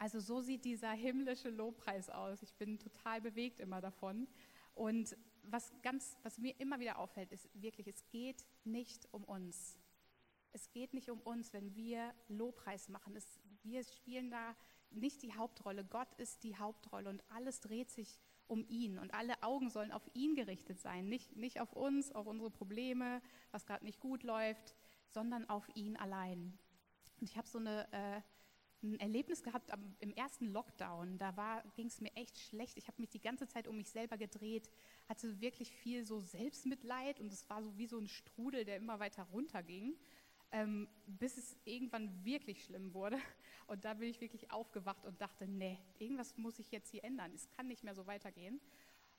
Also 0.00 0.18
so 0.18 0.40
sieht 0.40 0.64
dieser 0.64 0.92
himmlische 0.92 1.50
Lobpreis 1.50 2.08
aus. 2.08 2.42
Ich 2.42 2.54
bin 2.54 2.78
total 2.78 3.20
bewegt 3.20 3.60
immer 3.60 3.82
davon. 3.82 4.26
Und 4.74 5.14
was 5.42 5.70
ganz, 5.82 6.16
was 6.22 6.38
mir 6.38 6.58
immer 6.58 6.80
wieder 6.80 6.98
auffällt, 6.98 7.30
ist 7.32 7.50
wirklich, 7.52 7.86
es 7.86 8.08
geht 8.08 8.46
nicht 8.64 9.06
um 9.12 9.24
uns. 9.24 9.78
Es 10.52 10.70
geht 10.70 10.94
nicht 10.94 11.10
um 11.10 11.20
uns, 11.20 11.52
wenn 11.52 11.74
wir 11.74 12.14
Lobpreis 12.28 12.88
machen. 12.88 13.14
Es, 13.14 13.38
wir 13.62 13.84
spielen 13.84 14.30
da 14.30 14.56
nicht 14.88 15.22
die 15.22 15.34
Hauptrolle. 15.34 15.84
Gott 15.84 16.14
ist 16.14 16.44
die 16.44 16.56
Hauptrolle 16.56 17.10
und 17.10 17.22
alles 17.28 17.60
dreht 17.60 17.90
sich 17.90 18.18
um 18.46 18.64
ihn 18.68 18.98
und 18.98 19.12
alle 19.12 19.42
Augen 19.42 19.68
sollen 19.68 19.92
auf 19.92 20.08
ihn 20.14 20.34
gerichtet 20.34 20.80
sein, 20.80 21.10
nicht, 21.10 21.36
nicht 21.36 21.60
auf 21.60 21.74
uns, 21.74 22.10
auf 22.10 22.26
unsere 22.26 22.50
Probleme, 22.50 23.20
was 23.52 23.66
gerade 23.66 23.84
nicht 23.84 24.00
gut 24.00 24.22
läuft, 24.22 24.74
sondern 25.08 25.46
auf 25.50 25.68
ihn 25.74 25.96
allein. 25.96 26.58
Und 27.20 27.28
ich 27.28 27.36
habe 27.36 27.46
so 27.46 27.58
eine, 27.58 27.86
äh, 27.92 28.22
ein 28.82 28.98
Erlebnis 28.98 29.42
gehabt 29.42 29.70
im 30.00 30.12
ersten 30.14 30.46
Lockdown, 30.46 31.18
da 31.18 31.62
ging 31.74 31.86
es 31.86 32.00
mir 32.00 32.14
echt 32.16 32.38
schlecht. 32.38 32.76
Ich 32.76 32.88
habe 32.88 33.00
mich 33.00 33.10
die 33.10 33.20
ganze 33.20 33.46
Zeit 33.46 33.68
um 33.68 33.76
mich 33.76 33.90
selber 33.90 34.16
gedreht, 34.16 34.70
hatte 35.08 35.40
wirklich 35.40 35.70
viel 35.72 36.04
so 36.04 36.20
Selbstmitleid 36.20 37.20
und 37.20 37.32
es 37.32 37.48
war 37.50 37.62
so 37.62 37.76
wie 37.76 37.86
so 37.86 37.98
ein 37.98 38.08
Strudel, 38.08 38.64
der 38.64 38.76
immer 38.76 38.98
weiter 38.98 39.24
runterging 39.24 39.96
ähm, 40.52 40.88
bis 41.06 41.36
es 41.36 41.56
irgendwann 41.64 42.24
wirklich 42.24 42.64
schlimm 42.64 42.94
wurde. 42.94 43.18
Und 43.66 43.84
da 43.84 43.94
bin 43.94 44.08
ich 44.08 44.20
wirklich 44.20 44.50
aufgewacht 44.50 45.04
und 45.04 45.20
dachte, 45.20 45.46
nee, 45.46 45.78
irgendwas 46.00 46.36
muss 46.36 46.58
ich 46.58 46.72
jetzt 46.72 46.90
hier 46.90 47.04
ändern. 47.04 47.30
Es 47.32 47.48
kann 47.50 47.68
nicht 47.68 47.84
mehr 47.84 47.94
so 47.94 48.06
weitergehen. 48.08 48.60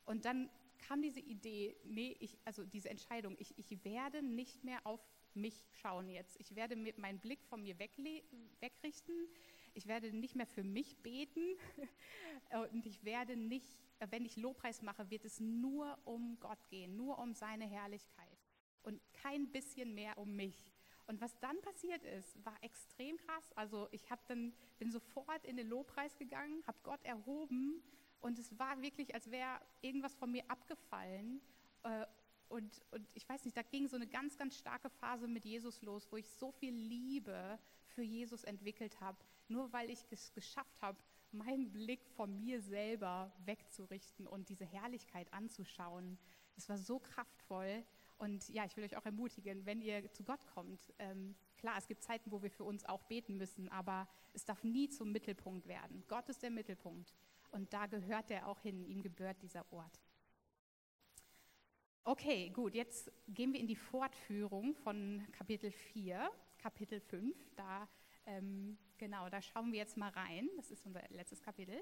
Und 0.04 0.26
dann 0.26 0.50
kam 0.80 1.02
diese 1.02 1.21
Idee, 1.21 1.78
nee, 1.86 2.17
ich, 2.19 2.38
also 2.43 2.65
diese 2.65 2.89
Entscheidung, 2.89 3.38
ich, 3.39 3.58
ich 3.58 3.86
werde 3.86 4.21
nicht 4.21 4.63
mehr 4.65 4.86
auf 4.86 5.00
mich 5.35 5.65
schauen 5.81 6.09
jetzt. 6.09 6.39
Ich 6.39 6.55
werde 6.55 6.75
meinen 6.97 7.19
Blick 7.19 7.43
von 7.45 7.61
mir 7.61 7.77
wegrichten. 7.79 9.27
Ich 9.73 9.87
werde 9.87 10.11
nicht 10.11 10.35
mehr 10.35 10.45
für 10.45 10.63
mich 10.63 10.97
beten. 10.97 11.57
Und 12.71 12.85
ich 12.85 13.03
werde 13.03 13.35
nicht, 13.35 13.67
wenn 14.09 14.25
ich 14.25 14.35
Lobpreis 14.35 14.81
mache, 14.81 15.09
wird 15.09 15.25
es 15.25 15.39
nur 15.39 15.97
um 16.05 16.37
Gott 16.39 16.69
gehen, 16.69 16.95
nur 16.97 17.19
um 17.19 17.33
seine 17.33 17.65
Herrlichkeit. 17.65 18.37
Und 18.83 19.01
kein 19.13 19.51
bisschen 19.51 19.93
mehr 19.93 20.17
um 20.17 20.35
mich. 20.35 20.73
Und 21.07 21.19
was 21.21 21.37
dann 21.39 21.59
passiert 21.61 22.03
ist, 22.03 22.43
war 22.45 22.55
extrem 22.63 23.17
krass. 23.17 23.51
Also 23.53 23.87
ich 23.91 24.07
dann, 24.27 24.53
bin 24.79 24.91
sofort 24.91 25.45
in 25.45 25.57
den 25.57 25.67
Lobpreis 25.67 26.17
gegangen, 26.17 26.63
habe 26.67 26.77
Gott 26.83 27.03
erhoben 27.03 27.83
und 28.21 28.37
es 28.39 28.57
war 28.57 28.81
wirklich, 28.81 29.13
als 29.13 29.29
wäre 29.31 29.59
irgendwas 29.81 30.15
von 30.15 30.31
mir 30.31 30.43
abgefallen. 30.49 31.41
Und, 32.51 32.81
und 32.91 33.07
ich 33.13 33.27
weiß 33.27 33.45
nicht, 33.45 33.55
da 33.55 33.61
ging 33.61 33.87
so 33.87 33.95
eine 33.95 34.07
ganz, 34.07 34.37
ganz 34.37 34.57
starke 34.57 34.89
Phase 34.89 35.27
mit 35.27 35.45
Jesus 35.45 35.81
los, 35.81 36.11
wo 36.11 36.17
ich 36.17 36.27
so 36.27 36.51
viel 36.51 36.73
Liebe 36.73 37.57
für 37.85 38.03
Jesus 38.03 38.43
entwickelt 38.43 38.99
habe, 38.99 39.17
nur 39.47 39.71
weil 39.71 39.89
ich 39.89 40.05
es 40.09 40.33
geschafft 40.33 40.81
habe, 40.81 40.97
meinen 41.31 41.71
Blick 41.71 42.05
von 42.09 42.37
mir 42.41 42.61
selber 42.61 43.31
wegzurichten 43.45 44.27
und 44.27 44.49
diese 44.49 44.65
Herrlichkeit 44.65 45.31
anzuschauen. 45.31 46.17
Es 46.57 46.67
war 46.67 46.77
so 46.77 46.99
kraftvoll. 46.99 47.85
Und 48.17 48.49
ja, 48.49 48.65
ich 48.65 48.75
will 48.75 48.83
euch 48.83 48.97
auch 48.97 49.05
ermutigen, 49.05 49.65
wenn 49.65 49.81
ihr 49.81 50.11
zu 50.11 50.23
Gott 50.23 50.45
kommt, 50.45 50.93
ähm, 50.99 51.33
klar, 51.57 51.77
es 51.77 51.87
gibt 51.87 52.03
Zeiten, 52.03 52.31
wo 52.31 52.43
wir 52.43 52.51
für 52.51 52.65
uns 52.65 52.85
auch 52.85 53.03
beten 53.03 53.37
müssen, 53.37 53.69
aber 53.69 54.07
es 54.33 54.45
darf 54.45 54.63
nie 54.63 54.89
zum 54.89 55.11
Mittelpunkt 55.11 55.67
werden. 55.67 56.03
Gott 56.07 56.27
ist 56.29 56.43
der 56.43 56.51
Mittelpunkt 56.51 57.15
und 57.51 57.73
da 57.73 57.87
gehört 57.87 58.29
er 58.29 58.47
auch 58.47 58.59
hin, 58.59 58.85
ihm 58.85 59.01
gebührt 59.01 59.41
dieser 59.41 59.65
Ort. 59.71 60.01
Okay, 62.03 62.49
gut, 62.49 62.73
jetzt 62.73 63.11
gehen 63.27 63.53
wir 63.53 63.59
in 63.59 63.67
die 63.67 63.75
Fortführung 63.75 64.73
von 64.73 65.23
Kapitel 65.33 65.71
4, 65.71 66.31
Kapitel 66.57 66.99
5. 66.99 67.37
Da, 67.55 67.87
ähm, 68.25 68.79
genau, 68.97 69.29
da 69.29 69.39
schauen 69.39 69.71
wir 69.71 69.77
jetzt 69.77 69.97
mal 69.97 70.09
rein. 70.09 70.49
Das 70.57 70.71
ist 70.71 70.83
unser 70.83 71.03
letztes 71.09 71.43
Kapitel. 71.43 71.79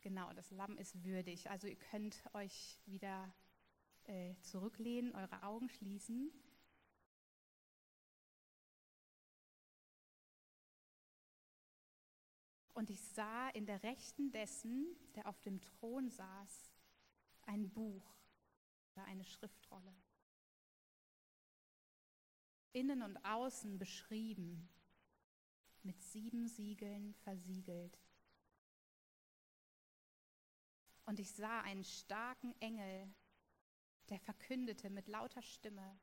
Genau, 0.00 0.32
das 0.32 0.50
Lamm 0.50 0.76
ist 0.78 1.04
würdig. 1.04 1.48
Also 1.48 1.68
ihr 1.68 1.76
könnt 1.76 2.24
euch 2.34 2.80
wieder 2.86 3.32
äh, 4.06 4.34
zurücklehnen, 4.42 5.14
eure 5.14 5.40
Augen 5.44 5.68
schließen. 5.68 6.32
Und 12.74 12.90
ich 12.90 13.00
sah 13.00 13.48
in 13.50 13.64
der 13.64 13.84
Rechten 13.84 14.32
dessen, 14.32 14.88
der 15.14 15.28
auf 15.28 15.40
dem 15.42 15.60
Thron 15.60 16.10
saß, 16.10 16.72
ein 17.46 17.70
Buch 17.70 18.15
oder 18.96 19.04
eine 19.06 19.24
Schriftrolle. 19.24 19.94
Innen 22.72 23.02
und 23.02 23.22
außen 23.24 23.78
beschrieben, 23.78 24.68
mit 25.82 26.02
sieben 26.02 26.48
Siegeln 26.48 27.14
versiegelt. 27.14 27.98
Und 31.04 31.20
ich 31.20 31.30
sah 31.30 31.60
einen 31.60 31.84
starken 31.84 32.54
Engel, 32.60 33.14
der 34.08 34.18
verkündete 34.18 34.90
mit 34.90 35.08
lauter 35.08 35.42
Stimme, 35.42 35.98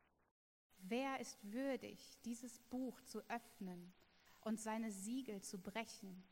wer 0.78 1.20
ist 1.20 1.42
würdig, 1.42 2.18
dieses 2.24 2.58
Buch 2.60 3.00
zu 3.02 3.20
öffnen 3.28 3.92
und 4.40 4.60
seine 4.60 4.90
Siegel 4.90 5.42
zu 5.42 5.60
brechen? 5.60 6.26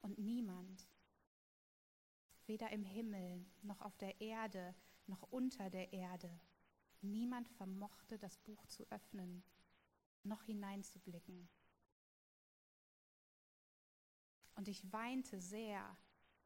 Und 0.00 0.18
niemand, 0.18 0.88
weder 2.48 2.70
im 2.70 2.84
Himmel 2.84 3.44
noch 3.62 3.80
auf 3.80 3.96
der 3.98 4.20
Erde 4.20 4.74
noch 5.06 5.22
unter 5.30 5.70
der 5.70 5.92
Erde, 5.92 6.30
niemand 7.00 7.48
vermochte 7.48 8.18
das 8.18 8.36
Buch 8.38 8.66
zu 8.66 8.86
öffnen, 8.90 9.42
noch 10.22 10.42
hineinzublicken. 10.44 11.48
Und 14.54 14.68
ich 14.68 14.92
weinte 14.92 15.40
sehr, 15.40 15.96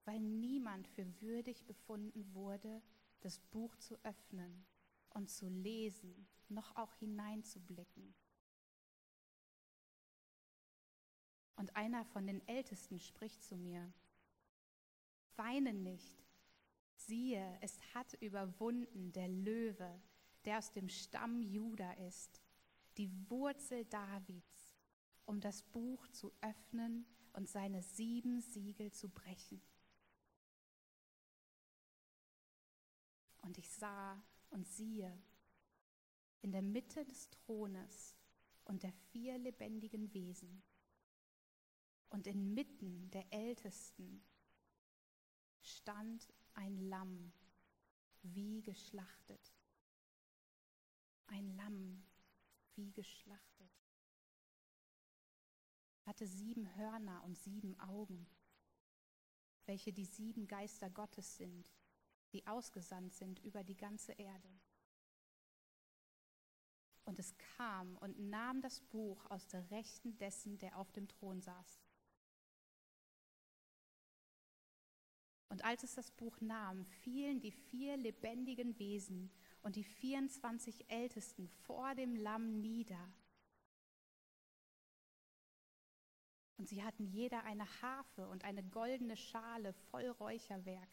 weil 0.05 0.21
niemand 0.21 0.87
für 0.89 1.21
würdig 1.21 1.65
befunden 1.65 2.35
wurde, 2.35 2.83
das 3.21 3.39
Buch 3.39 3.75
zu 3.77 3.97
öffnen 4.05 4.67
und 5.11 5.31
zu 5.31 5.49
lesen, 5.49 6.29
noch 6.49 6.77
auch 6.77 6.93
hineinzublicken. 6.95 8.15
Und 11.57 11.75
einer 11.77 12.05
von 12.05 12.27
den 12.27 12.47
Ältesten 12.49 12.99
spricht 12.99 13.43
zu 13.43 13.57
mir, 13.57 13.93
weine 15.37 15.75
nicht, 15.75 16.25
siehe, 16.97 17.59
es 17.61 17.79
hat 17.95 18.15
überwunden 18.15 19.13
der 19.13 19.29
Löwe, 19.29 20.01
der 20.45 20.59
aus 20.59 20.73
dem 20.73 20.89
Stamm 20.89 21.43
Juda 21.43 21.93
ist, 21.93 22.41
die 22.97 23.11
Wurzel 23.31 23.85
Davids, 23.87 24.75
um 25.25 25.41
das 25.41 25.63
Buch 25.63 26.07
zu 26.09 26.33
öffnen 26.41 27.07
und 27.33 27.49
seine 27.49 27.83
sieben 27.83 28.41
Siegel 28.41 28.93
zu 28.93 29.09
brechen. 29.09 29.63
Und 33.41 33.59
ich 33.59 33.71
sah 33.71 34.23
und 34.51 34.69
siehe, 34.69 35.23
in 36.43 36.53
der 36.53 36.63
Mitte 36.63 37.05
des 37.05 37.31
Thrones 37.31 38.17
und 38.65 38.83
der 38.83 38.93
vier 39.11 39.39
lebendigen 39.39 40.13
Wesen 40.13 40.63
und 42.11 42.27
inmitten 42.27 43.11
der 43.11 43.33
Ältesten 43.33 44.23
stand 45.63 46.33
ein 46.55 46.77
Lamm, 46.89 47.33
wie 48.23 48.63
geschlachtet. 48.63 49.55
Ein 51.27 51.57
Lamm, 51.57 52.05
wie 52.75 52.93
geschlachtet. 52.93 53.71
Hatte 56.05 56.27
sieben 56.27 56.75
Hörner 56.77 57.23
und 57.25 57.39
sieben 57.39 57.79
Augen, 57.81 58.27
welche 59.67 59.93
die 59.93 60.05
sieben 60.05 60.47
Geister 60.47 60.91
Gottes 60.91 61.37
sind 61.37 61.73
die 62.33 62.47
ausgesandt 62.47 63.15
sind 63.15 63.39
über 63.41 63.63
die 63.63 63.77
ganze 63.77 64.13
Erde. 64.13 64.49
Und 67.05 67.19
es 67.19 67.37
kam 67.57 67.97
und 67.99 68.19
nahm 68.19 68.61
das 68.61 68.81
Buch 68.81 69.27
aus 69.27 69.47
der 69.49 69.71
Rechten 69.71 70.17
dessen, 70.19 70.59
der 70.59 70.79
auf 70.79 70.91
dem 70.93 71.09
Thron 71.09 71.41
saß. 71.41 71.81
Und 75.53 75.67
als 75.67 75.83
es 75.83 75.95
das 75.95 76.11
Buch 76.11 76.41
nahm, 76.41 76.87
fielen 76.87 77.39
die 77.39 77.51
vier 77.51 77.99
lebendigen 77.99 78.79
Wesen 78.79 79.31
und 79.61 79.77
die 79.77 79.85
24 79.85 80.91
Ältesten 80.91 81.47
vor 81.47 81.95
dem 81.95 82.17
Lamm 82.17 82.63
nieder. 82.63 83.13
Und 86.57 86.71
sie 86.71 86.83
hatten 86.83 87.05
jeder 87.05 87.45
eine 87.45 87.67
Harfe 87.83 88.29
und 88.29 88.45
eine 88.45 88.65
goldene 88.65 89.15
Schale 89.15 89.75
voll 89.75 90.09
Räucherwerk. 90.09 90.89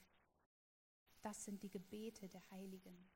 Das 1.22 1.45
sind 1.45 1.63
die 1.63 1.69
Gebete 1.69 2.28
der 2.28 2.43
Heiligen. 2.52 3.08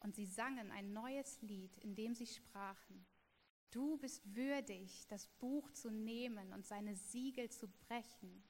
Und 0.00 0.16
sie 0.16 0.26
sangen 0.26 0.72
ein 0.72 0.92
neues 0.92 1.40
Lied, 1.42 1.76
in 1.76 1.94
dem 1.94 2.12
sie 2.12 2.26
sprachen, 2.26 3.06
Du 3.72 3.96
bist 3.96 4.34
würdig, 4.36 5.06
das 5.08 5.26
Buch 5.26 5.70
zu 5.72 5.90
nehmen 5.90 6.52
und 6.52 6.66
seine 6.66 6.94
Siegel 6.94 7.50
zu 7.50 7.68
brechen, 7.68 8.44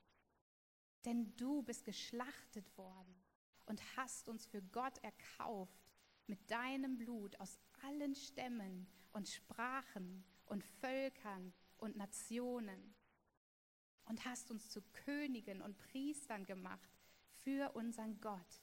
denn 1.05 1.35
du 1.37 1.63
bist 1.63 1.85
geschlachtet 1.85 2.77
worden 2.77 3.23
und 3.67 3.81
hast 3.97 4.29
uns 4.29 4.47
für 4.47 4.61
Gott 4.61 4.99
erkauft 4.99 5.81
mit 6.27 6.51
deinem 6.51 6.99
Blut 6.99 7.39
aus 7.41 7.59
allen 7.83 8.15
Stämmen 8.15 8.89
und 9.13 9.29
Sprachen 9.29 10.25
und 10.47 10.65
Völkern 10.65 11.53
und 11.79 11.97
Nationen. 11.97 12.95
Und 14.07 14.25
hast 14.25 14.51
uns 14.51 14.71
zu 14.71 14.83
Königen 14.93 15.63
und 15.63 15.79
Priestern 15.79 16.45
gemacht 16.45 16.91
für 17.45 17.73
unseren 17.75 18.21
Gott. 18.21 18.63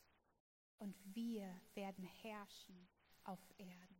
Und 0.77 0.95
wir 1.15 1.61
werden 1.73 2.03
herrschen 2.03 2.87
auf 3.23 3.39
Erden. 3.57 3.98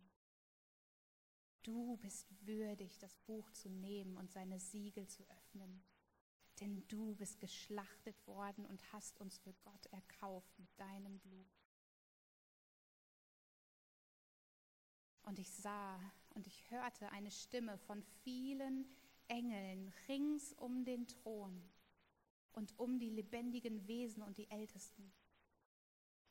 Du 1.69 1.97
bist 1.97 2.25
würdig, 2.47 2.97
das 2.97 3.15
Buch 3.27 3.51
zu 3.51 3.69
nehmen 3.69 4.17
und 4.17 4.32
seine 4.32 4.60
Siegel 4.60 5.08
zu 5.08 5.23
öffnen. 5.29 5.84
Denn 6.60 6.84
du 6.88 7.13
bist 7.13 7.39
geschlachtet 7.39 8.25
worden 8.25 8.65
und 8.65 8.91
hast 8.91 9.21
uns 9.21 9.38
für 9.38 9.53
Gott 9.53 9.86
erkauft 9.91 10.58
mit 10.58 10.67
deinem 10.79 11.19
Blut. 11.19 11.45
Und 15.21 15.38
ich 15.38 15.51
sah 15.51 15.99
und 16.29 16.47
ich 16.47 16.71
hörte 16.71 17.12
eine 17.12 17.29
Stimme 17.29 17.77
von 17.77 18.01
vielen 18.23 18.88
Engeln 19.27 19.93
rings 20.08 20.53
um 20.53 20.84
den 20.84 21.05
Thron 21.05 21.69
und 22.53 22.79
um 22.79 22.97
die 22.97 23.12
lebendigen 23.12 23.86
Wesen 23.86 24.23
und 24.23 24.39
die 24.39 24.49
Ältesten. 24.49 25.13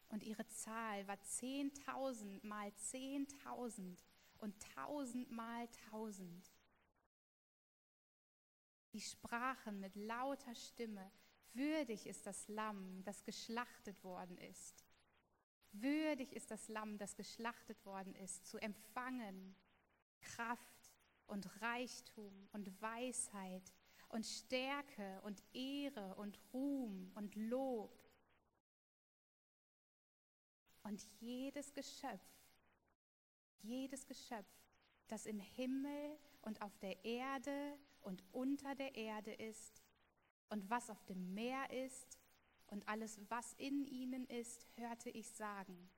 Und 0.09 0.25
ihre 0.25 0.49
Zahl 0.49 1.07
war 1.07 1.21
zehntausend 1.21 2.43
mal 2.43 2.75
zehntausend 2.75 4.05
und 4.39 4.55
tausendmal 4.75 5.69
tausend. 5.91 6.53
Die 8.93 9.01
sprachen 9.01 9.81
mit 9.81 9.95
lauter 9.97 10.55
Stimme, 10.55 11.11
würdig 11.53 12.07
ist 12.07 12.27
das 12.27 12.49
Lamm, 12.49 13.03
das 13.05 13.25
geschlachtet 13.25 14.03
worden 14.03 14.39
ist. 14.39 14.85
Würdig 15.73 16.33
ist 16.33 16.51
das 16.51 16.69
Lamm, 16.69 16.99
das 16.99 17.15
geschlachtet 17.15 17.85
worden 17.85 18.15
ist, 18.15 18.47
zu 18.47 18.59
empfangen 18.59 19.55
Kraft 20.21 20.93
und 21.27 21.61
Reichtum 21.61 22.49
und 22.53 22.81
Weisheit 22.81 23.73
und 24.09 24.25
Stärke 24.25 25.21
und 25.23 25.43
Ehre 25.53 26.15
und 26.17 26.39
Ruhm 26.53 27.13
und 27.15 27.35
Lob. 27.37 27.93
Und 30.83 31.03
jedes 31.21 31.75
Geschöpf 31.75 32.38
jedes 33.63 34.07
Geschöpf, 34.07 34.49
das 35.09 35.27
im 35.27 35.41
Himmel 35.41 36.19
und 36.43 36.61
auf 36.63 36.77
der 36.79 37.05
Erde 37.05 37.79
und 38.01 38.23
unter 38.33 38.75
der 38.75 38.95
Erde 38.95 39.33
ist 39.33 39.83
und 40.49 40.69
was 40.71 40.91
auf 40.91 41.05
dem 41.05 41.35
Meer 41.35 41.71
ist 41.71 42.19
und 42.67 42.87
alles, 42.89 43.21
was 43.29 43.55
in 43.55 43.85
ihnen 43.87 44.27
ist, 44.27 44.67
hörte 44.77 45.11
ich 45.11 45.31
sagen, 45.31 45.91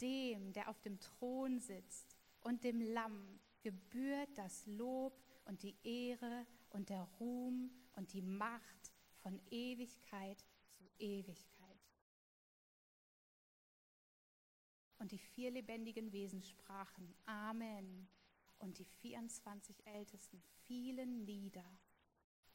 dem, 0.00 0.52
der 0.52 0.68
auf 0.68 0.80
dem 0.80 0.98
Thron 0.98 1.60
sitzt 1.60 2.16
und 2.40 2.64
dem 2.64 2.80
Lamm 2.80 3.38
gebührt 3.62 4.30
das 4.36 4.66
Lob 4.66 5.12
und 5.44 5.62
die 5.62 5.76
Ehre 5.82 6.46
und 6.70 6.88
der 6.88 7.02
Ruhm 7.18 7.70
und 7.92 8.12
die 8.12 8.22
Macht 8.22 8.92
von 9.18 9.40
Ewigkeit 9.50 10.44
zu 10.70 10.84
Ewigkeit. 10.98 11.59
Und 15.00 15.12
die 15.12 15.18
vier 15.18 15.50
lebendigen 15.50 16.12
Wesen 16.12 16.42
sprachen 16.42 17.14
Amen. 17.24 18.06
Und 18.58 18.78
die 18.78 18.84
24 18.84 19.86
Ältesten 19.86 20.42
fielen 20.66 21.24
nieder 21.24 21.64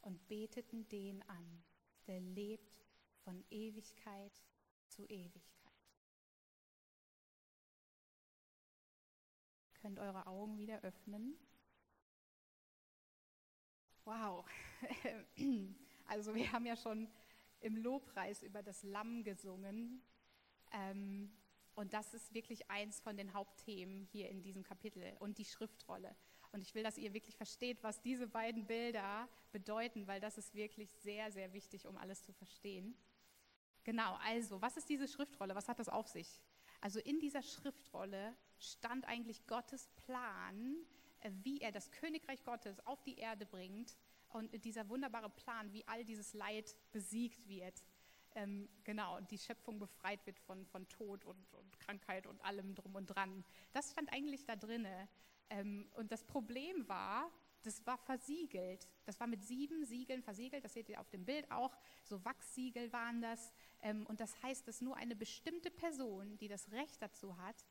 und 0.02 0.28
beteten 0.28 0.88
den 0.90 1.28
an, 1.28 1.64
der 2.06 2.20
lebt 2.20 2.86
von 3.24 3.44
Ewigkeit 3.50 4.44
zu 4.88 5.08
Ewigkeit. 5.08 5.74
Könnt 9.82 9.98
eure 9.98 10.28
Augen 10.28 10.60
wieder 10.60 10.80
öffnen. 10.82 11.36
Wow. 14.06 14.46
Also 16.08 16.36
wir 16.36 16.52
haben 16.52 16.68
ja 16.68 16.76
schon 16.76 17.10
im 17.62 17.78
Lobpreis 17.78 18.44
über 18.44 18.62
das 18.62 18.84
Lamm 18.84 19.24
gesungen. 19.24 20.04
Ähm, 20.72 21.36
und 21.76 21.94
das 21.94 22.14
ist 22.14 22.34
wirklich 22.34 22.70
eins 22.70 23.02
von 23.02 23.18
den 23.18 23.34
Hauptthemen 23.34 24.06
hier 24.06 24.30
in 24.30 24.42
diesem 24.42 24.64
Kapitel 24.64 25.16
und 25.20 25.38
die 25.38 25.46
Schriftrolle. 25.46 26.16
Und 26.52 26.62
ich 26.62 26.74
will, 26.74 26.84
dass 26.84 26.98
ihr 26.98 27.14
wirklich 27.14 27.36
versteht, 27.36 27.84
was 27.84 28.02
diese 28.02 28.28
beiden 28.28 28.66
Bilder 28.66 29.28
bedeuten, 29.52 30.08
weil 30.08 30.22
das 30.22 30.38
ist 30.38 30.56
wirklich 30.56 30.90
sehr, 30.94 31.32
sehr 31.32 31.52
wichtig, 31.52 31.86
um 31.86 31.98
alles 31.98 32.24
zu 32.24 32.32
verstehen. 32.32 32.96
Genau, 33.84 34.18
also, 34.24 34.62
was 34.62 34.78
ist 34.78 34.90
diese 34.90 35.08
Schriftrolle? 35.08 35.54
Was 35.54 35.68
hat 35.68 35.80
das 35.80 35.90
auf 35.90 36.08
sich? 36.08 36.42
Also 36.80 37.00
in 37.00 37.20
dieser 37.20 37.42
Schriftrolle 37.42 38.36
stand 38.58 39.06
eigentlich 39.06 39.46
Gottes 39.48 39.90
Plan, 40.06 40.78
äh, 41.20 41.32
wie 41.44 41.60
er 41.60 41.72
das 41.72 41.92
Königreich 41.92 42.44
Gottes 42.44 42.80
auf 42.88 43.04
die 43.04 43.18
Erde 43.18 43.46
bringt 43.46 43.98
und 44.30 44.64
dieser 44.64 44.88
wunderbare 44.90 45.30
Plan, 45.30 45.72
wie 45.74 45.86
all 45.88 46.06
dieses 46.06 46.34
Leid 46.34 46.76
besiegt 46.92 47.48
wird 47.48 47.84
ähm, 48.36 48.70
genau, 48.84 49.20
die 49.22 49.38
Schöpfung 49.38 49.80
befreit 49.80 50.26
wird 50.26 50.40
von, 50.40 50.66
von 50.66 50.88
Tod 50.90 51.26
und, 51.26 51.54
und, 51.54 51.80
Krankheit 51.80 52.28
und 52.28 52.44
allem 52.44 52.76
drum 52.76 52.96
und 52.96 53.08
dran. 53.08 53.44
Das 53.74 53.92
stand 53.92 54.12
eigentlich 54.14 54.46
da 54.46 54.56
drinne. 54.56 55.08
Ähm, 55.50 55.90
und 55.94 56.12
das 56.12 56.24
Problem 56.24 56.88
war, 56.88 57.32
das 57.64 57.86
war 57.86 57.98
versiegelt. 57.98 58.88
Das 59.06 59.20
war 59.20 59.28
mit 59.28 59.44
sieben 59.44 59.86
Siegeln 59.86 60.22
versiegelt. 60.22 60.64
Das 60.64 60.74
seht 60.74 60.90
ihr 60.90 61.00
auf 61.00 61.10
dem 61.10 61.26
Bild 61.26 61.50
auch. 61.52 61.76
So 62.04 62.24
Wachssiegel 62.24 62.92
waren 62.94 63.22
das. 63.22 63.54
Ähm, 63.82 64.06
und 64.06 64.20
das 64.20 64.42
heißt, 64.44 64.68
dass 64.68 64.82
nur 64.82 64.98
eine 64.98 65.16
bestimmte 65.16 65.72
Person, 65.72 66.38
die 66.38 66.48
das 66.48 66.72
Recht 66.72 67.02
dazu 67.02 67.38
hat, 67.38 67.66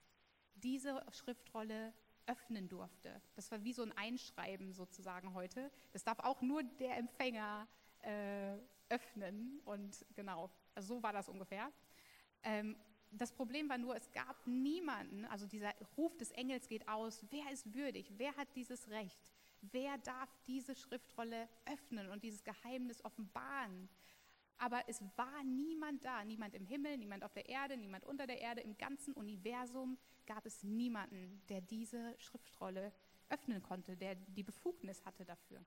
diese 0.55 1.05
Schriftrolle 1.12 1.92
öffnen 2.27 2.68
durfte. 2.68 3.20
Das 3.35 3.50
war 3.50 3.62
wie 3.64 3.72
so 3.72 3.83
ein 3.83 3.92
Einschreiben 3.92 4.72
sozusagen 4.72 5.35
heute. 5.35 5.70
Das 5.92 6.05
darf 6.05 6.20
auch 6.20 6.40
nur 6.40 6.62
der 6.62 6.96
Empfänger 6.96 7.68
äh, 8.00 8.57
öffnen. 8.94 9.61
Und 9.64 10.04
genau, 10.14 10.50
also 10.74 10.96
so 10.96 11.02
war 11.02 11.12
das 11.12 11.28
ungefähr. 11.28 11.70
Ähm, 12.42 12.76
das 13.11 13.33
Problem 13.33 13.68
war 13.68 13.78
nur, 13.78 13.96
es 13.96 14.11
gab 14.12 14.46
niemanden, 14.46 15.24
also 15.26 15.46
dieser 15.46 15.72
Ruf 15.96 16.16
des 16.16 16.30
Engels 16.33 16.68
geht 16.68 16.88
aus, 16.88 17.24
wer 17.30 17.50
ist 17.52 17.72
würdig, 17.74 18.12
wer 18.16 18.35
hat 18.37 18.48
dieses 18.57 18.88
Recht, 18.88 19.33
wer 19.61 19.98
darf 19.98 20.28
diese 20.46 20.74
Schriftrolle 20.74 21.48
öffnen 21.66 22.09
und 22.11 22.24
dieses 22.24 22.42
Geheimnis 22.42 23.04
offenbaren. 23.04 23.88
Aber 24.59 24.83
es 24.88 25.02
war 25.16 25.44
niemand 25.44 26.04
da, 26.04 26.24
niemand 26.24 26.54
im 26.54 26.64
Himmel, 26.64 26.96
niemand 26.96 27.24
auf 27.24 27.33
der 27.33 27.48
Erde, 27.48 27.76
niemand 27.76 28.04
unter 28.04 28.26
der 28.26 28.40
Erde, 28.40 28.61
im 28.61 28.76
ganzen 28.78 29.12
Universum 29.14 29.98
gab 30.26 30.46
es 30.46 30.62
niemanden, 30.62 31.42
der 31.48 31.61
diese 31.61 32.14
Schriftrolle 32.18 32.92
öffnen 33.28 33.62
konnte, 33.62 33.96
der 33.96 34.14
die 34.14 34.42
Befugnis 34.42 35.04
hatte 35.04 35.24
dafür. 35.24 35.64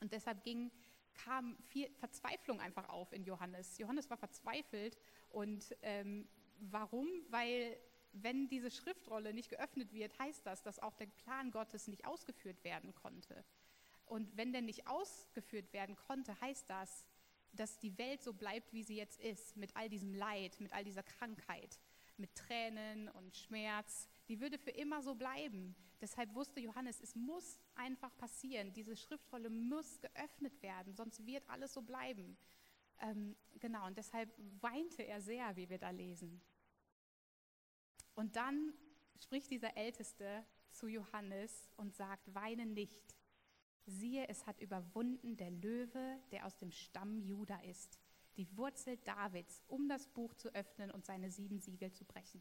Und 0.00 0.12
deshalb 0.12 0.42
ging 0.44 0.70
kam 1.24 1.56
viel 1.68 1.90
Verzweiflung 1.98 2.60
einfach 2.60 2.88
auf 2.88 3.12
in 3.12 3.24
Johannes. 3.24 3.78
Johannes 3.78 4.08
war 4.10 4.16
verzweifelt 4.16 4.96
und 5.30 5.76
ähm, 5.82 6.28
warum? 6.58 7.08
Weil 7.28 7.76
wenn 8.12 8.48
diese 8.48 8.70
Schriftrolle 8.70 9.32
nicht 9.32 9.50
geöffnet 9.50 9.92
wird, 9.92 10.18
heißt 10.18 10.44
das, 10.46 10.62
dass 10.62 10.78
auch 10.78 10.94
der 10.96 11.06
Plan 11.06 11.50
Gottes 11.50 11.86
nicht 11.86 12.06
ausgeführt 12.06 12.64
werden 12.64 12.94
konnte. 12.94 13.44
Und 14.06 14.36
wenn 14.36 14.52
der 14.52 14.62
nicht 14.62 14.88
ausgeführt 14.88 15.72
werden 15.72 15.94
konnte, 15.94 16.38
heißt 16.40 16.68
das, 16.68 17.06
dass 17.52 17.78
die 17.78 17.96
Welt 17.98 18.22
so 18.22 18.32
bleibt, 18.32 18.72
wie 18.72 18.82
sie 18.82 18.96
jetzt 18.96 19.20
ist, 19.20 19.56
mit 19.56 19.76
all 19.76 19.88
diesem 19.88 20.14
Leid, 20.14 20.58
mit 20.60 20.72
all 20.72 20.84
dieser 20.84 21.02
Krankheit, 21.02 21.78
mit 22.16 22.34
Tränen 22.34 23.08
und 23.08 23.36
Schmerz, 23.36 24.08
die 24.30 24.40
würde 24.40 24.58
für 24.58 24.70
immer 24.70 25.02
so 25.02 25.16
bleiben. 25.16 25.74
Deshalb 26.00 26.32
wusste 26.36 26.60
Johannes, 26.60 27.00
es 27.00 27.16
muss 27.16 27.58
einfach 27.74 28.16
passieren. 28.16 28.72
Diese 28.72 28.94
Schriftrolle 28.94 29.50
muss 29.50 30.00
geöffnet 30.00 30.62
werden, 30.62 30.94
sonst 30.94 31.26
wird 31.26 31.42
alles 31.50 31.74
so 31.74 31.82
bleiben. 31.82 32.38
Ähm, 33.00 33.34
genau, 33.58 33.88
und 33.88 33.98
deshalb 33.98 34.32
weinte 34.60 35.02
er 35.02 35.20
sehr, 35.20 35.56
wie 35.56 35.68
wir 35.68 35.78
da 35.78 35.90
lesen. 35.90 36.40
Und 38.14 38.36
dann 38.36 38.72
spricht 39.18 39.50
dieser 39.50 39.76
Älteste 39.76 40.46
zu 40.70 40.86
Johannes 40.86 41.68
und 41.76 41.96
sagt, 41.96 42.32
weine 42.32 42.66
nicht. 42.66 43.16
Siehe, 43.84 44.28
es 44.28 44.46
hat 44.46 44.60
überwunden 44.60 45.36
der 45.36 45.50
Löwe, 45.50 46.20
der 46.30 46.46
aus 46.46 46.56
dem 46.56 46.70
Stamm 46.70 47.18
Juda 47.18 47.58
ist, 47.62 47.98
die 48.36 48.56
Wurzel 48.56 48.96
Davids, 48.98 49.60
um 49.66 49.88
das 49.88 50.06
Buch 50.06 50.34
zu 50.34 50.54
öffnen 50.54 50.92
und 50.92 51.04
seine 51.04 51.32
sieben 51.32 51.58
Siegel 51.58 51.90
zu 51.90 52.04
brechen. 52.04 52.40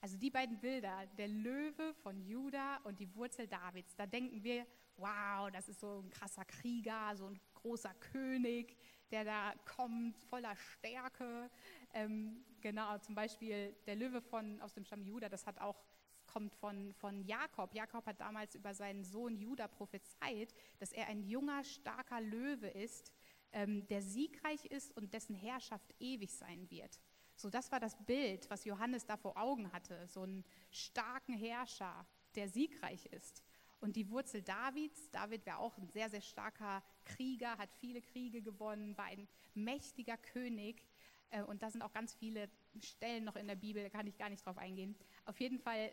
Also 0.00 0.16
die 0.16 0.30
beiden 0.30 0.58
Bilder, 0.58 1.06
der 1.18 1.28
Löwe 1.28 1.92
von 2.02 2.20
Juda 2.22 2.78
und 2.84 2.98
die 2.98 3.14
Wurzel 3.14 3.46
Davids, 3.46 3.94
da 3.96 4.06
denken 4.06 4.42
wir, 4.42 4.66
wow, 4.96 5.50
das 5.50 5.68
ist 5.68 5.80
so 5.80 6.00
ein 6.00 6.10
krasser 6.10 6.44
Krieger, 6.44 7.14
so 7.16 7.26
ein 7.26 7.38
großer 7.54 7.92
König, 7.94 8.76
der 9.10 9.24
da 9.24 9.54
kommt, 9.64 10.16
voller 10.16 10.56
Stärke. 10.56 11.50
Ähm, 11.92 12.44
genau, 12.60 12.96
zum 12.98 13.14
Beispiel 13.14 13.74
der 13.86 13.96
Löwe 13.96 14.22
von, 14.22 14.60
aus 14.62 14.72
dem 14.72 14.84
Stamm 14.84 15.02
Juda, 15.02 15.28
das 15.28 15.46
hat 15.46 15.60
auch 15.60 15.84
kommt 16.26 16.54
von, 16.54 16.92
von 16.94 17.22
Jakob. 17.24 17.74
Jakob 17.74 18.06
hat 18.06 18.20
damals 18.20 18.54
über 18.54 18.72
seinen 18.72 19.04
Sohn 19.04 19.36
Juda 19.36 19.68
prophezeit, 19.68 20.54
dass 20.78 20.92
er 20.92 21.08
ein 21.08 21.24
junger, 21.24 21.64
starker 21.64 22.20
Löwe 22.20 22.68
ist, 22.68 23.12
ähm, 23.52 23.86
der 23.88 24.00
siegreich 24.00 24.64
ist 24.66 24.96
und 24.96 25.12
dessen 25.12 25.34
Herrschaft 25.34 25.92
ewig 25.98 26.32
sein 26.32 26.70
wird. 26.70 27.00
So, 27.40 27.48
das 27.48 27.72
war 27.72 27.80
das 27.80 27.96
Bild, 28.04 28.50
was 28.50 28.66
Johannes 28.66 29.06
da 29.06 29.16
vor 29.16 29.36
Augen 29.38 29.72
hatte, 29.72 30.06
so 30.08 30.22
einen 30.22 30.44
starken 30.70 31.32
Herrscher, 31.32 32.06
der 32.34 32.48
siegreich 32.50 33.06
ist. 33.06 33.42
Und 33.80 33.96
die 33.96 34.10
Wurzel 34.10 34.42
Davids, 34.42 35.10
David 35.10 35.46
war 35.46 35.58
auch 35.58 35.78
ein 35.78 35.88
sehr, 35.88 36.10
sehr 36.10 36.20
starker 36.20 36.82
Krieger, 37.06 37.56
hat 37.56 37.72
viele 37.72 38.02
Kriege 38.02 38.42
gewonnen, 38.42 38.94
war 38.98 39.06
ein 39.06 39.26
mächtiger 39.54 40.18
König. 40.18 40.86
Äh, 41.30 41.42
und 41.42 41.62
da 41.62 41.70
sind 41.70 41.80
auch 41.80 41.92
ganz 41.92 42.12
viele 42.12 42.50
Stellen 42.78 43.24
noch 43.24 43.36
in 43.36 43.48
der 43.48 43.56
Bibel, 43.56 43.82
da 43.82 43.88
kann 43.88 44.06
ich 44.06 44.18
gar 44.18 44.28
nicht 44.28 44.44
drauf 44.44 44.58
eingehen. 44.58 44.94
Auf 45.24 45.40
jeden 45.40 45.58
Fall 45.58 45.92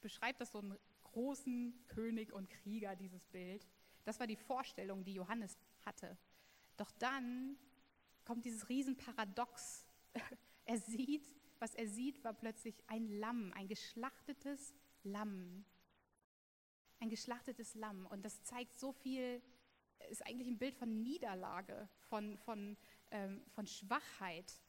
beschreibt 0.00 0.40
das 0.40 0.52
so 0.52 0.60
einen 0.60 0.78
großen 1.02 1.84
König 1.88 2.32
und 2.32 2.48
Krieger, 2.48 2.96
dieses 2.96 3.26
Bild. 3.26 3.68
Das 4.04 4.18
war 4.18 4.26
die 4.26 4.36
Vorstellung, 4.36 5.04
die 5.04 5.12
Johannes 5.12 5.58
hatte. 5.84 6.16
Doch 6.78 6.90
dann 6.92 7.58
kommt 8.24 8.46
dieses 8.46 8.70
Riesenparadox. 8.70 9.84
Er 10.66 10.78
sieht, 10.78 11.26
was 11.58 11.74
er 11.74 11.88
sieht, 11.88 12.22
war 12.22 12.32
plötzlich 12.32 12.80
ein 12.86 13.08
Lamm, 13.18 13.52
ein 13.54 13.66
geschlachtetes 13.66 14.72
Lamm. 15.02 15.64
Ein 17.00 17.08
geschlachtetes 17.08 17.74
Lamm. 17.74 18.06
Und 18.06 18.24
das 18.24 18.42
zeigt 18.44 18.78
so 18.78 18.92
viel, 18.92 19.42
ist 20.10 20.24
eigentlich 20.26 20.48
ein 20.48 20.58
Bild 20.58 20.76
von 20.76 21.02
Niederlage, 21.02 21.88
von, 22.08 22.38
von, 22.38 22.76
ähm, 23.10 23.42
von 23.48 23.66
Schwachheit. 23.66 24.60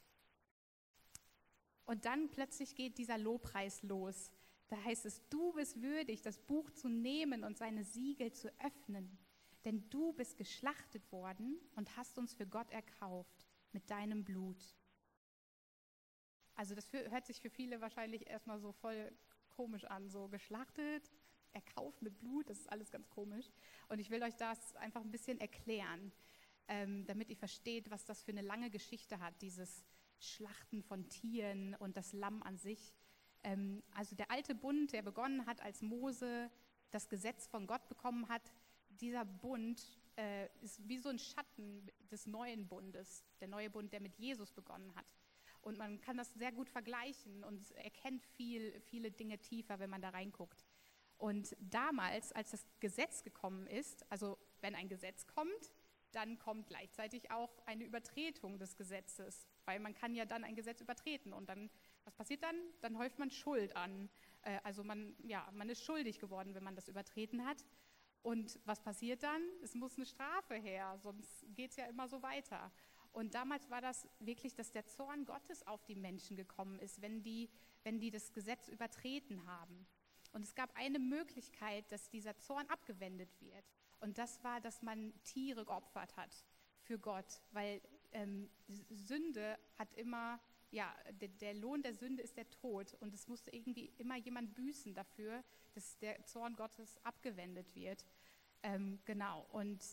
Und 1.86 2.06
dann 2.06 2.30
plötzlich 2.30 2.76
geht 2.76 2.98
dieser 2.98 3.18
Lobpreis 3.18 3.84
los. 3.84 4.32
Da 4.70 4.82
heißt 4.84 5.06
es, 5.06 5.22
du 5.30 5.54
bist 5.54 5.82
würdig, 5.82 6.22
das 6.22 6.40
Buch 6.40 6.72
zu 6.72 6.90
nehmen 6.90 7.44
und 7.44 7.58
seine 7.58 7.84
Siegel 7.84 8.32
zu 8.32 8.50
öffnen. 8.60 9.18
Denn 9.66 9.90
du 9.90 10.14
bist 10.14 10.38
geschlachtet 10.38 11.12
worden 11.12 11.60
und 11.76 11.96
hast 11.98 12.18
uns 12.18 12.34
für 12.34 12.48
Gott 12.48 12.72
erkauft 12.72 13.48
mit 13.72 13.90
deinem 13.90 14.24
Blut. 14.24 14.76
Also 16.56 16.76
das 16.76 16.92
hört 16.92 17.26
sich 17.26 17.42
für 17.42 17.50
viele 17.50 17.82
wahrscheinlich 17.82 18.28
erstmal 18.28 18.60
so 18.60 18.72
voll 18.72 19.12
komisch 19.50 19.86
an, 19.86 20.10
so 20.10 20.28
geschlachtet, 20.28 21.12
erkauft 21.54 22.02
mit 22.02 22.18
Blut, 22.20 22.50
das 22.50 22.60
ist 22.60 22.72
alles 22.72 22.92
ganz 22.92 23.10
komisch. 23.10 23.52
Und 23.90 24.00
ich 24.00 24.10
will 24.10 24.24
euch 24.24 24.36
das 24.36 24.76
einfach 24.76 25.02
ein 25.02 25.12
bisschen 25.12 25.40
erklären, 25.40 26.12
ähm, 26.68 27.06
damit 27.06 27.30
ihr 27.30 27.38
versteht, 27.38 27.92
was 27.92 28.06
das 28.06 28.24
für 28.24 28.32
eine 28.32 28.42
lange 28.42 28.70
Geschichte 28.70 29.20
hat, 29.20 29.42
dieses 29.42 29.86
Schlachten 30.20 30.84
von 30.84 31.10
Tieren 31.10 31.76
und 31.76 31.98
das 31.98 32.14
Lamm 32.14 32.44
an 32.44 32.58
sich. 32.58 32.94
Ähm, 33.44 33.84
also 33.94 34.16
der 34.16 34.32
alte 34.32 34.56
Bund, 34.56 34.94
der 34.94 35.02
begonnen 35.02 35.46
hat, 35.46 35.62
als 35.62 35.82
Mose 35.82 36.50
das 36.92 37.10
Gesetz 37.10 37.48
von 37.48 37.68
Gott 37.68 37.88
bekommen 37.88 38.30
hat, 38.30 38.54
dieser 38.90 39.26
Bund 39.26 39.82
äh, 40.18 40.48
ist 40.62 40.88
wie 40.88 40.98
so 40.98 41.10
ein 41.10 41.20
Schatten 41.20 41.90
des 42.12 42.28
neuen 42.28 42.68
Bundes, 42.68 43.24
der 43.40 43.48
neue 43.48 43.70
Bund, 43.70 43.92
der 43.92 44.02
mit 44.02 44.16
Jesus 44.16 44.52
begonnen 44.52 44.94
hat. 44.96 45.06
Und 45.62 45.78
man 45.78 46.02
kann 46.02 46.18
das 46.18 46.34
sehr 46.34 46.52
gut 46.52 46.70
vergleichen 46.70 47.44
und 47.44 47.72
erkennt 47.72 48.26
viel, 48.26 48.80
viele 48.82 49.12
Dinge 49.12 49.38
tiefer, 49.40 49.80
wenn 49.80 49.90
man 49.90 50.02
da 50.02 50.10
reinguckt. 50.10 50.66
Und 51.18 51.56
damals, 51.60 52.32
als 52.32 52.52
das 52.52 52.66
Gesetz 52.80 53.24
gekommen 53.24 53.68
ist, 53.68 54.10
also 54.12 54.40
wenn 54.62 54.74
ein 54.74 54.90
Gesetz 54.90 55.28
kommt, 55.28 55.72
dann 56.12 56.40
kommt 56.40 56.68
gleichzeitig 56.68 57.32
auch 57.32 57.66
eine 57.66 57.86
Übertretung 57.86 58.58
des 58.58 58.76
Gesetzes, 58.76 59.48
weil 59.66 59.80
man 59.80 59.94
kann 59.94 60.16
ja 60.16 60.26
dann 60.26 60.44
ein 60.44 60.56
Gesetz 60.56 60.82
übertreten 60.82 61.32
und 61.32 61.48
dann 61.48 61.70
was 62.06 62.16
passiert 62.16 62.44
dann? 62.44 62.56
Dann 62.82 62.98
häuft 62.98 63.20
man 63.20 63.30
Schuld 63.30 63.76
an. 63.76 64.10
Äh, 64.42 64.60
also 64.64 64.84
man, 64.84 65.16
ja, 65.24 65.48
man 65.54 65.70
ist 65.70 65.84
schuldig 65.84 66.20
geworden, 66.20 66.56
wenn 66.56 66.64
man 66.64 66.76
das 66.76 66.88
übertreten 66.88 67.46
hat. 67.46 67.66
Und 68.24 68.60
was 68.66 68.82
passiert 68.82 69.24
dann? 69.24 69.42
Es 69.64 69.74
muss 69.74 69.98
eine 69.98 70.06
Strafe 70.06 70.56
her, 70.56 70.98
sonst 71.02 71.46
geht 71.56 71.72
es 71.72 71.78
ja 71.78 71.86
immer 71.86 72.08
so 72.08 72.22
weiter. 72.22 72.72
Und 73.12 73.36
damals 73.36 73.70
war 73.70 73.82
das 73.82 74.08
wirklich, 74.20 74.56
dass 74.56 74.72
der 74.72 74.86
Zorn 74.86 75.26
Gottes 75.26 75.66
auf 75.68 75.84
die 75.86 75.96
Menschen 75.96 76.36
gekommen 76.38 76.80
ist, 76.80 77.02
wenn 77.02 77.22
die, 77.24 77.50
wenn 77.84 78.00
die 78.00 78.12
das 78.12 78.32
Gesetz 78.34 78.70
übertreten 78.70 79.46
haben. 79.46 79.86
Und 80.34 80.44
es 80.44 80.56
gab 80.56 80.76
eine 80.78 81.00
Möglichkeit, 81.00 81.92
dass 81.92 82.10
dieser 82.10 82.38
Zorn 82.38 82.66
abgewendet 82.68 83.30
wird. 83.42 83.66
Und 84.00 84.18
das 84.18 84.42
war, 84.44 84.62
dass 84.62 84.82
man 84.82 85.14
Tiere 85.24 85.66
geopfert 85.66 86.16
hat 86.16 86.46
für 86.84 86.98
Gott, 86.98 87.42
weil 87.52 87.82
ähm, 88.14 88.50
Sünde 88.90 89.58
hat 89.78 89.94
immer 89.94 90.40
ja, 90.72 90.96
der, 91.20 91.28
der, 91.28 91.54
Lohn 91.54 91.82
der 91.82 91.94
Sünde 91.94 92.24
ist 92.24 92.38
der 92.38 92.50
Tod 92.50 92.94
und 93.02 93.14
es 93.14 93.28
musste 93.28 93.52
irgendwie 93.52 93.92
immer 93.98 94.16
jemand 94.16 94.56
büßen 94.56 94.94
dafür, 94.94 95.44
dass 95.74 95.98
der 96.00 96.24
Zorn 96.26 96.56
Gottes 96.56 96.98
abgewendet 97.04 97.76
wird. 97.76 98.06
Ähm, 98.64 99.00
genau, 99.06 99.46
und 99.52 99.84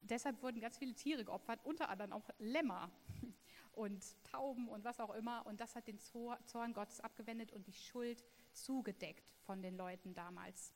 deshalb 0.00 0.42
wurden 0.42 0.60
ganz 0.60 0.78
viele 0.78 0.94
Tiere 0.94 1.24
geopfert, 1.24 1.60
unter 1.64 1.88
anderem 1.88 2.12
auch 2.12 2.28
Lämmer 2.38 2.90
und 3.72 4.22
Tauben 4.24 4.68
und 4.68 4.84
was 4.84 5.00
auch 5.00 5.14
immer. 5.14 5.46
Und 5.46 5.60
das 5.60 5.74
hat 5.74 5.86
den 5.86 5.98
Zorn 5.98 6.72
Gottes 6.72 7.00
abgewendet 7.00 7.52
und 7.52 7.66
die 7.66 7.72
Schuld 7.72 8.24
zugedeckt 8.52 9.30
von 9.40 9.62
den 9.62 9.76
Leuten 9.76 10.14
damals. 10.14 10.74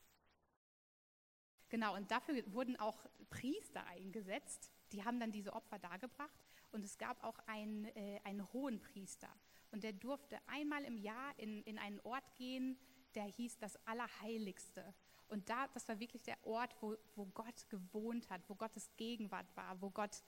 Genau, 1.69 1.95
und 1.95 2.11
dafür 2.11 2.43
wurden 2.53 2.79
auch 2.79 3.05
Priester 3.29 3.85
eingesetzt. 3.87 4.71
Die 4.91 5.03
haben 5.03 5.19
dann 5.19 5.31
diese 5.31 5.53
Opfer 5.53 5.79
dargebracht 5.79 6.39
und 6.71 6.85
es 6.85 6.97
gab 6.97 7.23
auch 7.23 7.39
einen, 7.47 7.85
äh, 7.85 8.19
einen 8.23 8.51
hohen 8.53 8.79
Priester. 8.79 9.29
Und 9.71 9.83
der 9.83 9.93
durfte 9.93 10.37
einmal 10.47 10.83
im 10.83 10.97
Jahr 10.97 11.33
in, 11.37 11.63
in 11.63 11.79
einen 11.79 11.99
Ort 12.01 12.35
gehen, 12.35 12.77
der 13.15 13.23
hieß 13.23 13.57
das 13.57 13.75
Allerheiligste. 13.87 14.93
Und 15.27 15.49
da, 15.49 15.67
das 15.73 15.87
war 15.87 15.99
wirklich 15.99 16.23
der 16.23 16.37
Ort, 16.45 16.75
wo, 16.81 16.95
wo 17.15 17.25
Gott 17.27 17.69
gewohnt 17.69 18.29
hat, 18.29 18.41
wo 18.47 18.55
Gottes 18.55 18.89
Gegenwart 18.97 19.47
war, 19.55 19.81
wo 19.81 19.89
Gott 19.89 20.23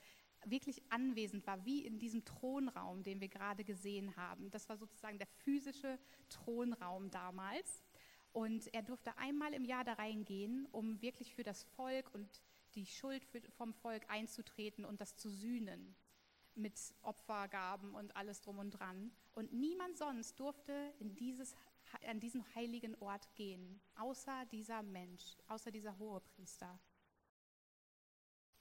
wirklich 0.45 0.81
anwesend 0.89 1.45
war, 1.47 1.65
wie 1.65 1.85
in 1.85 1.97
diesem 1.97 2.23
Thronraum, 2.23 3.03
den 3.03 3.19
wir 3.19 3.29
gerade 3.29 3.63
gesehen 3.63 4.15
haben. 4.15 4.49
Das 4.51 4.69
war 4.69 4.77
sozusagen 4.77 5.17
der 5.17 5.27
physische 5.27 5.99
Thronraum 6.29 7.09
damals. 7.09 7.83
Und 8.31 8.73
er 8.73 8.81
durfte 8.81 9.17
einmal 9.17 9.53
im 9.53 9.63
Jahr 9.63 9.83
da 9.83 9.93
reingehen, 9.93 10.67
um 10.71 11.01
wirklich 11.01 11.33
für 11.33 11.43
das 11.43 11.63
Volk 11.63 12.13
und 12.13 12.41
die 12.75 12.85
Schuld 12.85 13.23
für, 13.23 13.41
vom 13.51 13.73
Volk 13.73 14.09
einzutreten 14.09 14.83
und 14.83 14.99
das 14.99 15.15
zu 15.15 15.29
sühnen 15.29 15.95
mit 16.53 16.77
Opfergaben 17.01 17.95
und 17.95 18.15
alles 18.15 18.41
drum 18.41 18.59
und 18.59 18.71
dran. 18.71 19.11
Und 19.33 19.53
niemand 19.53 19.97
sonst 19.97 20.39
durfte 20.39 20.93
in 20.99 21.15
dieses, 21.15 21.55
an 22.03 22.19
diesen 22.19 22.43
heiligen 22.55 22.95
Ort 22.95 23.33
gehen, 23.35 23.81
außer 23.95 24.45
dieser 24.51 24.83
Mensch, 24.83 25.37
außer 25.47 25.71
dieser 25.71 25.97
Hohepriester. 25.97 26.79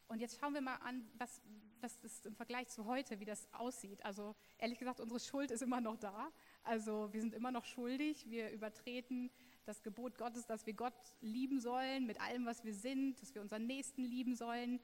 Und 0.06 0.20
jetzt 0.20 0.38
schauen 0.38 0.54
wir 0.54 0.60
mal 0.60 0.76
an, 0.76 1.08
was, 1.18 1.40
was 1.80 1.96
ist 1.98 2.26
im 2.26 2.34
Vergleich 2.36 2.68
zu 2.68 2.84
heute, 2.84 3.20
wie 3.20 3.24
das 3.24 3.48
aussieht. 3.54 4.04
Also 4.04 4.36
ehrlich 4.58 4.78
gesagt, 4.78 5.00
unsere 5.00 5.18
Schuld 5.18 5.50
ist 5.50 5.62
immer 5.62 5.80
noch 5.80 5.96
da. 5.96 6.30
Also 6.62 7.12
wir 7.12 7.20
sind 7.20 7.34
immer 7.34 7.50
noch 7.50 7.64
schuldig. 7.64 8.28
Wir 8.28 8.50
übertreten 8.50 9.30
das 9.64 9.82
Gebot 9.82 10.18
Gottes, 10.18 10.46
dass 10.46 10.66
wir 10.66 10.74
Gott 10.74 10.94
lieben 11.22 11.58
sollen 11.58 12.06
mit 12.06 12.20
allem, 12.20 12.44
was 12.44 12.64
wir 12.64 12.74
sind, 12.74 13.20
dass 13.22 13.34
wir 13.34 13.40
unseren 13.40 13.66
Nächsten 13.66 14.04
lieben 14.04 14.36
sollen 14.36 14.78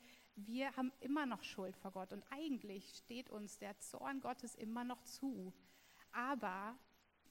wir 0.46 0.74
haben 0.76 0.92
immer 1.00 1.26
noch 1.26 1.42
Schuld 1.42 1.76
vor 1.76 1.92
Gott 1.92 2.12
und 2.12 2.24
eigentlich 2.30 2.88
steht 2.96 3.30
uns 3.30 3.58
der 3.58 3.78
Zorn 3.78 4.20
Gottes 4.20 4.54
immer 4.54 4.84
noch 4.84 5.02
zu. 5.02 5.52
Aber 6.12 6.76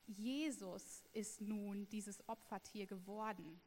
Jesus 0.10 1.04
ist 1.14 1.40
nun 1.40 1.88
dieses 1.90 2.28
Opfertier 2.28 2.88
geworden. 2.88 3.62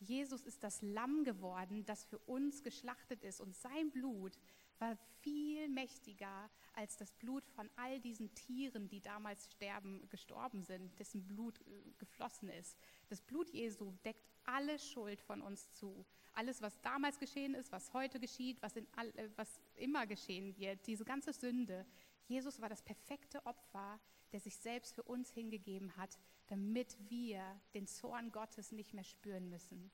Jesus 0.00 0.42
ist 0.42 0.64
das 0.64 0.80
Lamm 0.82 1.24
geworden, 1.24 1.84
das 1.84 2.04
für 2.04 2.18
uns 2.20 2.62
geschlachtet 2.62 3.22
ist 3.22 3.40
und 3.40 3.54
sein 3.54 3.90
Blut 3.90 4.38
war 4.78 4.96
viel 5.20 5.68
mächtiger 5.68 6.50
als 6.72 6.96
das 6.96 7.12
Blut 7.12 7.46
von 7.50 7.68
all 7.76 8.00
diesen 8.00 8.34
Tieren, 8.34 8.88
die 8.88 9.00
damals 9.00 9.50
sterben, 9.52 10.08
gestorben 10.08 10.62
sind, 10.62 10.98
dessen 10.98 11.26
Blut 11.26 11.60
äh, 11.60 11.92
geflossen 11.98 12.48
ist. 12.48 12.78
Das 13.08 13.20
Blut 13.20 13.50
Jesu 13.50 13.92
deckt 14.04 14.26
alle 14.44 14.78
Schuld 14.78 15.20
von 15.20 15.42
uns 15.42 15.70
zu. 15.72 16.06
Alles, 16.32 16.62
was 16.62 16.80
damals 16.80 17.18
geschehen 17.18 17.54
ist, 17.54 17.70
was 17.70 17.92
heute 17.92 18.18
geschieht, 18.18 18.62
was, 18.62 18.72
all, 18.96 19.08
äh, 19.18 19.28
was 19.36 19.60
immer 19.74 20.06
geschehen 20.06 20.56
wird, 20.56 20.86
diese 20.86 21.04
ganze 21.04 21.34
Sünde. 21.34 21.84
Jesus 22.30 22.60
war 22.60 22.68
das 22.68 22.82
perfekte 22.82 23.44
Opfer, 23.44 23.98
der 24.30 24.38
sich 24.38 24.56
selbst 24.56 24.94
für 24.94 25.02
uns 25.02 25.32
hingegeben 25.32 25.96
hat, 25.96 26.16
damit 26.46 26.96
wir 27.10 27.42
den 27.74 27.88
Zorn 27.88 28.30
Gottes 28.30 28.70
nicht 28.70 28.94
mehr 28.94 29.02
spüren 29.02 29.50
müssen. 29.50 29.90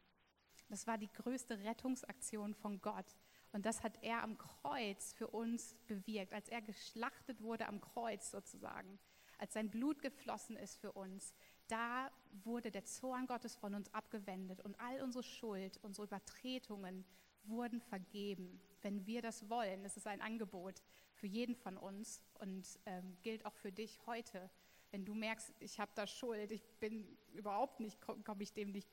Das 0.69 0.87
war 0.87 0.99
die 0.99 1.11
größte 1.11 1.61
Rettungsaktion 1.61 2.53
von 2.53 2.83
Gott. 2.83 3.17
Und 3.53 3.65
das 3.65 3.83
hat 3.83 4.03
er 4.03 4.23
am 4.23 4.37
Kreuz 4.37 5.15
für 5.15 5.29
uns 5.29 5.77
bewirkt, 5.87 6.35
als 6.35 6.51
er 6.51 6.61
geschlachtet 6.61 7.41
wurde 7.41 7.69
am 7.69 7.81
Kreuz 7.81 8.31
sozusagen, 8.31 8.99
als 9.39 9.55
sein 9.55 9.71
Blut 9.71 10.03
geflossen 10.03 10.59
ist 10.59 10.77
für 10.77 10.93
uns. 10.93 11.33
Da 11.69 12.11
wurde 12.45 12.71
der 12.71 12.85
Zorn 12.85 13.27
Gottes 13.27 13.57
von 13.57 13.75
uns 13.75 13.95
abgewendet 13.95 14.61
und 14.61 14.79
all 14.79 15.01
unsere 15.01 15.25
Schuld, 15.25 15.79
unsere 15.83 16.07
Übertretungen 16.07 17.07
wurden 17.49 17.81
vergeben, 17.81 18.61
wenn 18.83 19.07
wir 19.07 19.23
das 19.23 19.49
wollen. 19.49 19.85
Es 19.85 19.97
ist 19.97 20.07
ein 20.07 20.21
Angebot 20.21 20.83
für 21.13 21.27
jeden 21.27 21.55
von 21.55 21.77
uns 21.77 22.23
und 22.35 22.79
ähm, 22.87 23.17
gilt 23.23 23.45
auch 23.47 23.55
für 23.55 23.73
dich 23.73 23.99
heute. 24.07 24.51
Wenn 24.91 25.05
du 25.05 25.15
merkst, 25.15 25.53
ich 25.59 25.81
habe 25.81 25.91
da 25.95 26.07
Schuld, 26.07 26.53
ich 26.53 26.63
bin 26.79 27.19
überhaupt 27.33 27.81
nicht, 27.81 27.99
komm 28.01 28.41
ich 28.41 28.53
dem 28.53 28.71
nicht, 28.71 28.89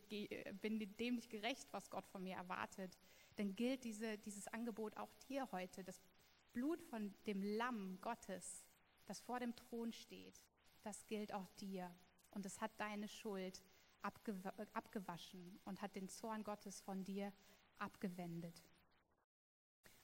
bin 0.61 0.79
dem 0.97 1.15
nicht 1.15 1.29
gerecht, 1.29 1.67
was 1.71 1.89
Gott 1.89 2.07
von 2.07 2.23
mir 2.23 2.35
erwartet, 2.35 2.97
dann 3.35 3.55
gilt 3.55 3.83
diese, 3.83 4.17
dieses 4.17 4.47
Angebot 4.47 4.97
auch 4.97 5.13
dir 5.29 5.51
heute. 5.51 5.83
Das 5.83 6.01
Blut 6.51 6.81
von 6.81 7.13
dem 7.25 7.43
Lamm 7.43 7.99
Gottes, 8.01 8.65
das 9.05 9.19
vor 9.19 9.39
dem 9.39 9.55
Thron 9.55 9.91
steht, 9.91 10.43
das 10.81 11.05
gilt 11.05 11.33
auch 11.33 11.49
dir. 11.59 11.93
Und 12.31 12.45
es 12.45 12.61
hat 12.61 12.71
deine 12.79 13.07
Schuld 13.07 13.61
abgewaschen 14.01 15.59
und 15.65 15.81
hat 15.81 15.95
den 15.95 16.09
Zorn 16.09 16.43
Gottes 16.43 16.81
von 16.81 17.03
dir 17.03 17.31
abgewendet. 17.79 18.63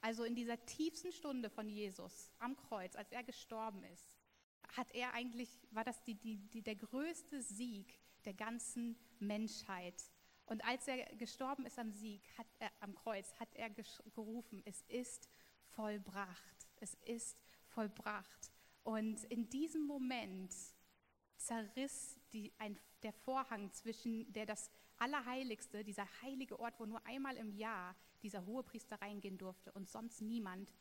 Also 0.00 0.24
in 0.24 0.34
dieser 0.34 0.64
tiefsten 0.64 1.12
Stunde 1.12 1.50
von 1.50 1.68
Jesus 1.68 2.30
am 2.38 2.56
Kreuz, 2.56 2.96
als 2.96 3.12
er 3.12 3.22
gestorben 3.22 3.82
ist, 3.84 4.16
hat 4.76 4.90
er 4.92 5.12
eigentlich, 5.14 5.60
war 5.72 5.84
das 5.84 6.02
die, 6.04 6.14
die, 6.14 6.38
die, 6.48 6.62
der 6.62 6.76
größte 6.76 7.42
Sieg 7.42 8.00
der 8.24 8.34
ganzen 8.34 8.96
Menschheit. 9.18 10.02
Und 10.46 10.64
als 10.64 10.88
er 10.88 11.04
gestorben 11.16 11.66
ist 11.66 11.78
am 11.78 11.92
Sieg, 11.92 12.22
hat 12.38 12.46
er, 12.58 12.70
am 12.80 12.94
Kreuz, 12.94 13.34
hat 13.38 13.54
er 13.54 13.70
gerufen, 13.70 14.62
es 14.64 14.82
ist 14.88 15.28
vollbracht. 15.70 16.68
Es 16.76 16.94
ist 17.04 17.38
vollbracht. 17.68 18.52
Und 18.82 19.22
in 19.24 19.48
diesem 19.50 19.86
Moment 19.86 20.54
zerriss 21.36 22.18
die, 22.32 22.52
ein, 22.58 22.78
der 23.02 23.12
Vorhang 23.12 23.72
zwischen 23.72 24.32
der 24.32 24.46
das 24.46 24.70
Allerheiligste, 25.00 25.82
dieser 25.82 26.06
heilige 26.22 26.60
Ort, 26.60 26.78
wo 26.78 26.86
nur 26.86 27.04
einmal 27.06 27.36
im 27.36 27.50
Jahr 27.50 27.96
dieser 28.22 28.44
Hohepriester 28.44 29.00
reingehen 29.00 29.38
durfte 29.38 29.72
und 29.72 29.88
sonst 29.88 30.20
niemand. 30.20 30.74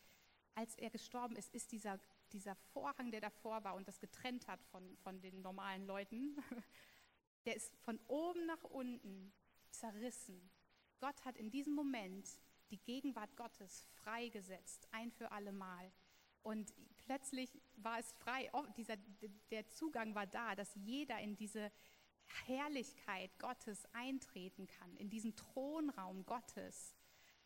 Als 0.55 0.75
er 0.75 0.89
gestorben 0.89 1.35
ist, 1.37 1.53
ist 1.53 1.71
dieser, 1.71 1.99
dieser 2.33 2.55
Vorhang, 2.55 3.11
der 3.11 3.21
davor 3.21 3.63
war 3.63 3.75
und 3.75 3.87
das 3.87 3.99
getrennt 3.99 4.47
hat 4.47 4.61
von, 4.65 4.97
von 4.97 5.21
den 5.21 5.41
normalen 5.41 5.85
Leuten, 5.85 6.35
der 7.45 7.55
ist 7.55 7.73
von 7.77 7.97
oben 8.07 8.45
nach 8.45 8.63
unten 8.65 9.31
zerrissen. 9.69 10.49
Gott 10.99 11.23
hat 11.23 11.37
in 11.37 11.49
diesem 11.49 11.73
Moment 11.73 12.27
die 12.71 12.79
Gegenwart 12.83 13.35
Gottes 13.37 13.85
freigesetzt, 13.93 14.87
ein 14.91 15.11
für 15.11 15.31
alle 15.31 15.53
Mal. 15.53 15.91
Und 16.43 16.73
plötzlich 16.97 17.61
war 17.75 17.99
es 17.99 18.11
frei, 18.13 18.49
oh, 18.53 18.65
dieser, 18.75 18.97
der 19.49 19.69
Zugang 19.69 20.13
war 20.15 20.27
da, 20.27 20.55
dass 20.55 20.75
jeder 20.75 21.19
in 21.19 21.35
diese 21.35 21.71
Herrlichkeit 22.45 23.37
Gottes 23.39 23.85
eintreten 23.93 24.67
kann, 24.67 24.95
in 24.97 25.09
diesen 25.09 25.35
Thronraum 25.35 26.25
Gottes. 26.25 26.95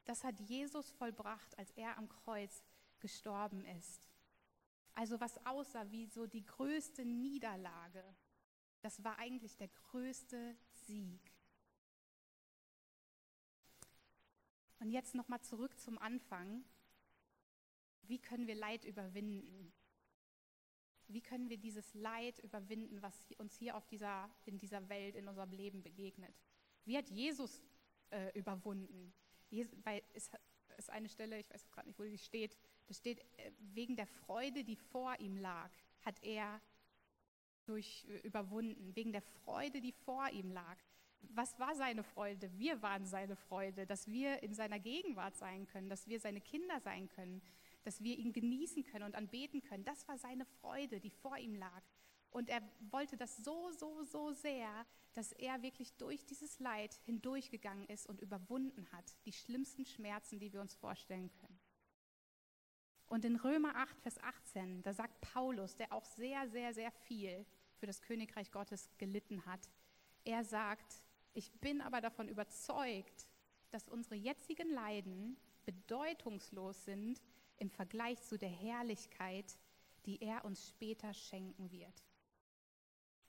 Das 0.06 0.24
hat 0.24 0.40
Jesus 0.40 0.92
vollbracht, 0.92 1.58
als 1.58 1.72
er 1.72 1.98
am 1.98 2.10
Kreuz 2.10 2.64
gestorben 3.00 3.66
ist. 3.66 4.10
Also 4.94 5.20
was 5.20 5.44
aussah 5.46 5.90
wie 5.92 6.06
so 6.06 6.28
die 6.28 6.46
größte 6.46 7.04
Niederlage, 7.06 8.04
das 8.82 9.04
war 9.04 9.18
eigentlich 9.18 9.56
der 9.58 9.70
größte 9.70 10.56
Sieg. 10.86 11.32
Und 14.80 14.92
jetzt 14.92 15.16
nochmal 15.16 15.42
zurück 15.42 15.80
zum 15.80 15.98
Anfang. 15.98 16.66
Wie 18.02 18.20
können 18.20 18.48
wir 18.48 18.56
Leid 18.56 18.84
überwinden? 18.84 19.72
Wie 21.08 21.22
können 21.22 21.50
wir 21.50 21.58
dieses 21.58 21.94
Leid 21.94 22.40
überwinden, 22.40 23.02
was 23.02 23.16
uns 23.38 23.56
hier 23.56 23.76
auf 23.76 23.86
dieser, 23.88 24.30
in 24.46 24.58
dieser 24.58 24.88
Welt, 24.90 25.16
in 25.16 25.28
unserem 25.28 25.52
Leben 25.52 25.84
begegnet? 25.84 26.36
Wie 26.86 26.98
hat 26.98 27.10
Jesus 27.10 27.62
äh, 28.10 28.38
überwunden? 28.38 29.14
Jesus, 29.50 29.74
weil 29.84 30.02
es 30.14 30.32
ist 30.78 30.90
eine 30.90 31.10
Stelle, 31.10 31.40
ich 31.40 31.50
weiß 31.50 31.70
gerade 31.72 31.88
nicht, 31.88 32.00
wo 32.00 32.04
die 32.04 32.18
steht, 32.18 32.58
da 32.88 32.94
steht, 32.94 33.20
äh, 33.38 33.52
wegen 33.60 33.96
der 33.96 34.08
Freude, 34.08 34.64
die 34.64 34.76
vor 34.76 35.20
ihm 35.20 35.38
lag, 35.38 35.72
hat 36.02 36.22
er 36.24 36.62
durch 37.66 38.06
äh, 38.10 38.18
überwunden, 38.20 38.96
wegen 38.96 39.12
der 39.12 39.22
Freude, 39.22 39.82
die 39.82 39.92
vor 39.92 40.30
ihm 40.30 40.52
lag. 40.52 40.78
Was 41.30 41.58
war 41.60 41.74
seine 41.76 42.04
Freude? 42.04 42.52
Wir 42.58 42.82
waren 42.82 43.06
seine 43.06 43.36
Freude, 43.36 43.86
dass 43.86 44.08
wir 44.08 44.44
in 44.44 44.54
seiner 44.54 44.80
Gegenwart 44.80 45.38
sein 45.38 45.66
können, 45.68 45.90
dass 45.90 46.08
wir 46.08 46.20
seine 46.20 46.42
Kinder 46.42 46.82
sein 46.82 47.08
können, 47.08 47.42
dass 47.84 48.04
wir 48.04 48.18
ihn 48.18 48.34
genießen 48.34 48.84
können 48.84 49.06
und 49.06 49.16
anbeten 49.16 49.62
können. 49.62 49.86
Das 49.86 50.08
war 50.08 50.18
seine 50.18 50.46
Freude, 50.46 51.00
die 51.00 51.10
vor 51.10 51.38
ihm 51.38 51.56
lag. 51.56 51.84
Und 52.30 52.50
er 52.50 52.62
wollte 52.90 53.16
das 53.16 53.38
so, 53.38 53.72
so, 53.72 54.04
so 54.04 54.32
sehr, 54.32 54.86
dass 55.14 55.32
er 55.34 55.62
wirklich 55.62 55.94
durch 55.98 56.26
dieses 56.26 56.60
Leid 56.60 57.00
hindurchgegangen 57.06 57.86
ist 57.88 58.08
und 58.08 58.22
überwunden 58.22 58.92
hat, 58.92 59.06
die 59.26 59.34
schlimmsten 59.34 59.86
Schmerzen, 59.86 60.40
die 60.40 60.52
wir 60.52 60.62
uns 60.62 60.74
vorstellen 60.74 61.32
können. 61.40 61.60
Und 63.06 63.26
in 63.26 63.36
Römer 63.36 63.76
8, 63.76 64.02
Vers 64.02 64.18
18, 64.18 64.82
da 64.82 64.94
sagt 64.94 65.22
Paulus, 65.22 65.76
der 65.76 65.94
auch 65.94 66.06
sehr, 66.06 66.50
sehr, 66.50 66.74
sehr 66.74 66.92
viel 66.92 67.46
für 67.76 67.86
das 67.86 68.02
Königreich 68.02 68.50
Gottes 68.52 68.90
gelitten 68.98 69.46
hat, 69.46 69.70
er 70.24 70.44
sagt, 70.44 70.96
ich 71.34 71.52
bin 71.60 71.82
aber 71.82 72.02
davon 72.02 72.28
überzeugt, 72.28 73.28
dass 73.70 73.88
unsere 73.88 74.16
jetzigen 74.16 74.72
Leiden 74.72 75.38
bedeutungslos 75.66 76.86
sind 76.86 77.22
im 77.64 77.70
Vergleich 77.70 78.22
zu 78.24 78.38
der 78.38 78.50
Herrlichkeit, 78.50 79.58
die 80.06 80.22
er 80.22 80.44
uns 80.44 80.68
später 80.68 81.14
schenken 81.14 81.72
wird. 81.72 82.04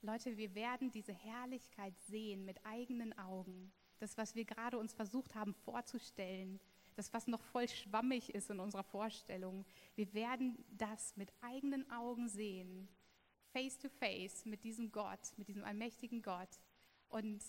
Leute, 0.01 0.35
wir 0.35 0.53
werden 0.53 0.91
diese 0.91 1.13
Herrlichkeit 1.13 1.97
sehen 2.01 2.43
mit 2.43 2.63
eigenen 2.65 3.17
Augen. 3.17 3.71
Das, 3.99 4.17
was 4.17 4.35
wir 4.35 4.43
gerade 4.43 4.77
uns 4.77 4.93
versucht 4.93 5.35
haben 5.35 5.53
vorzustellen, 5.53 6.59
das, 6.95 7.13
was 7.13 7.27
noch 7.27 7.41
voll 7.41 7.69
schwammig 7.69 8.35
ist 8.35 8.49
in 8.49 8.59
unserer 8.59 8.83
Vorstellung, 8.83 9.65
wir 9.95 10.13
werden 10.13 10.65
das 10.69 11.15
mit 11.15 11.31
eigenen 11.41 11.89
Augen 11.89 12.27
sehen, 12.27 12.89
face 13.53 13.77
to 13.77 13.87
face 13.87 14.43
mit 14.43 14.65
diesem 14.65 14.91
Gott, 14.91 15.31
mit 15.37 15.47
diesem 15.47 15.63
allmächtigen 15.63 16.21
Gott. 16.21 16.59
Und 17.07 17.41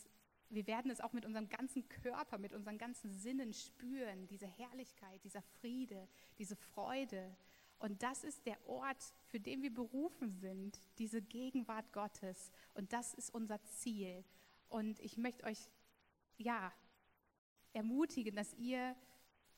wir 0.48 0.66
werden 0.66 0.90
es 0.90 1.00
auch 1.00 1.12
mit 1.12 1.24
unserem 1.24 1.48
ganzen 1.48 1.88
Körper, 1.88 2.38
mit 2.38 2.52
unseren 2.52 2.78
ganzen 2.78 3.10
Sinnen 3.12 3.52
spüren, 3.52 4.26
diese 4.26 4.46
Herrlichkeit, 4.46 5.22
dieser 5.24 5.42
Friede, 5.42 6.08
diese 6.38 6.56
Freude. 6.56 7.36
Und 7.78 8.02
das 8.02 8.24
ist 8.24 8.46
der 8.46 8.64
Ort, 8.68 9.14
für 9.26 9.40
den 9.40 9.62
wir 9.62 9.72
berufen 9.72 10.30
sind, 10.30 10.80
diese 10.98 11.20
Gegenwart 11.20 11.92
Gottes. 11.92 12.50
Und 12.74 12.92
das 12.92 13.14
ist 13.14 13.30
unser 13.34 13.62
Ziel. 13.64 14.24
Und 14.68 14.98
ich 15.00 15.16
möchte 15.16 15.44
euch, 15.44 15.58
ja, 16.38 16.72
ermutigen, 17.72 18.34
dass 18.34 18.54
ihr 18.54 18.96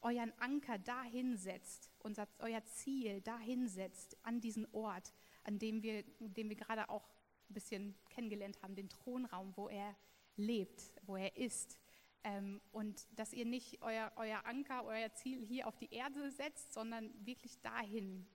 euren 0.00 0.32
Anker 0.38 0.78
dahin 0.78 1.36
setzt, 1.36 1.90
unser, 2.00 2.28
euer 2.38 2.64
Ziel 2.64 3.20
dahin 3.20 3.68
setzt, 3.68 4.16
an 4.24 4.40
diesen 4.40 4.66
Ort, 4.72 5.12
an 5.44 5.58
dem 5.58 5.82
wir, 5.82 6.02
den 6.18 6.48
wir 6.48 6.56
gerade 6.56 6.88
auch 6.88 7.08
ein 7.48 7.54
bisschen 7.54 7.94
kennengelernt 8.10 8.60
haben, 8.62 8.74
den 8.74 8.88
Thronraum, 8.88 9.56
wo 9.56 9.68
er 9.68 9.96
lebt, 10.38 10.92
wo 11.02 11.16
er 11.16 11.36
ist. 11.36 11.78
Ähm, 12.24 12.60
und 12.72 13.06
dass 13.18 13.32
ihr 13.32 13.44
nicht 13.44 13.82
euer, 13.82 14.12
euer 14.16 14.44
Anker, 14.46 14.84
euer 14.84 15.12
Ziel 15.14 15.44
hier 15.44 15.66
auf 15.66 15.76
die 15.76 15.92
Erde 15.92 16.30
setzt, 16.30 16.72
sondern 16.72 17.12
wirklich 17.24 17.60
dahin, 17.60 18.26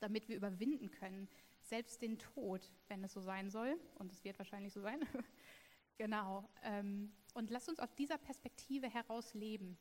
damit 0.00 0.28
wir 0.28 0.36
überwinden 0.36 0.90
können, 0.90 1.28
selbst 1.62 2.02
den 2.02 2.18
Tod, 2.18 2.72
wenn 2.88 3.04
es 3.04 3.12
so 3.12 3.20
sein 3.20 3.50
soll. 3.50 3.78
Und 3.98 4.12
es 4.12 4.24
wird 4.24 4.38
wahrscheinlich 4.38 4.72
so 4.72 4.80
sein. 4.80 5.00
genau. 5.96 6.48
Ähm, 6.62 7.12
und 7.34 7.50
lasst 7.50 7.68
uns 7.68 7.78
aus 7.78 7.94
dieser 7.94 8.18
Perspektive 8.18 8.88
heraus 8.88 9.34
leben. 9.34 9.78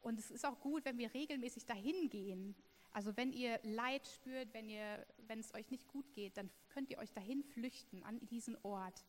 Und 0.00 0.18
es 0.18 0.30
ist 0.30 0.44
auch 0.44 0.60
gut, 0.60 0.84
wenn 0.84 0.98
wir 0.98 1.12
regelmäßig 1.14 1.64
dahin 1.64 2.10
gehen. 2.10 2.54
Also 2.92 3.16
wenn 3.16 3.32
ihr 3.32 3.58
Leid 3.64 4.06
spürt, 4.06 4.52
wenn, 4.52 4.68
ihr, 4.68 5.04
wenn 5.26 5.40
es 5.40 5.52
euch 5.54 5.70
nicht 5.70 5.88
gut 5.88 6.12
geht, 6.12 6.36
dann 6.36 6.50
könnt 6.68 6.90
ihr 6.90 6.98
euch 6.98 7.12
dahin 7.12 7.42
flüchten 7.42 8.02
an 8.02 8.24
diesen 8.26 8.56
Ort 8.62 9.04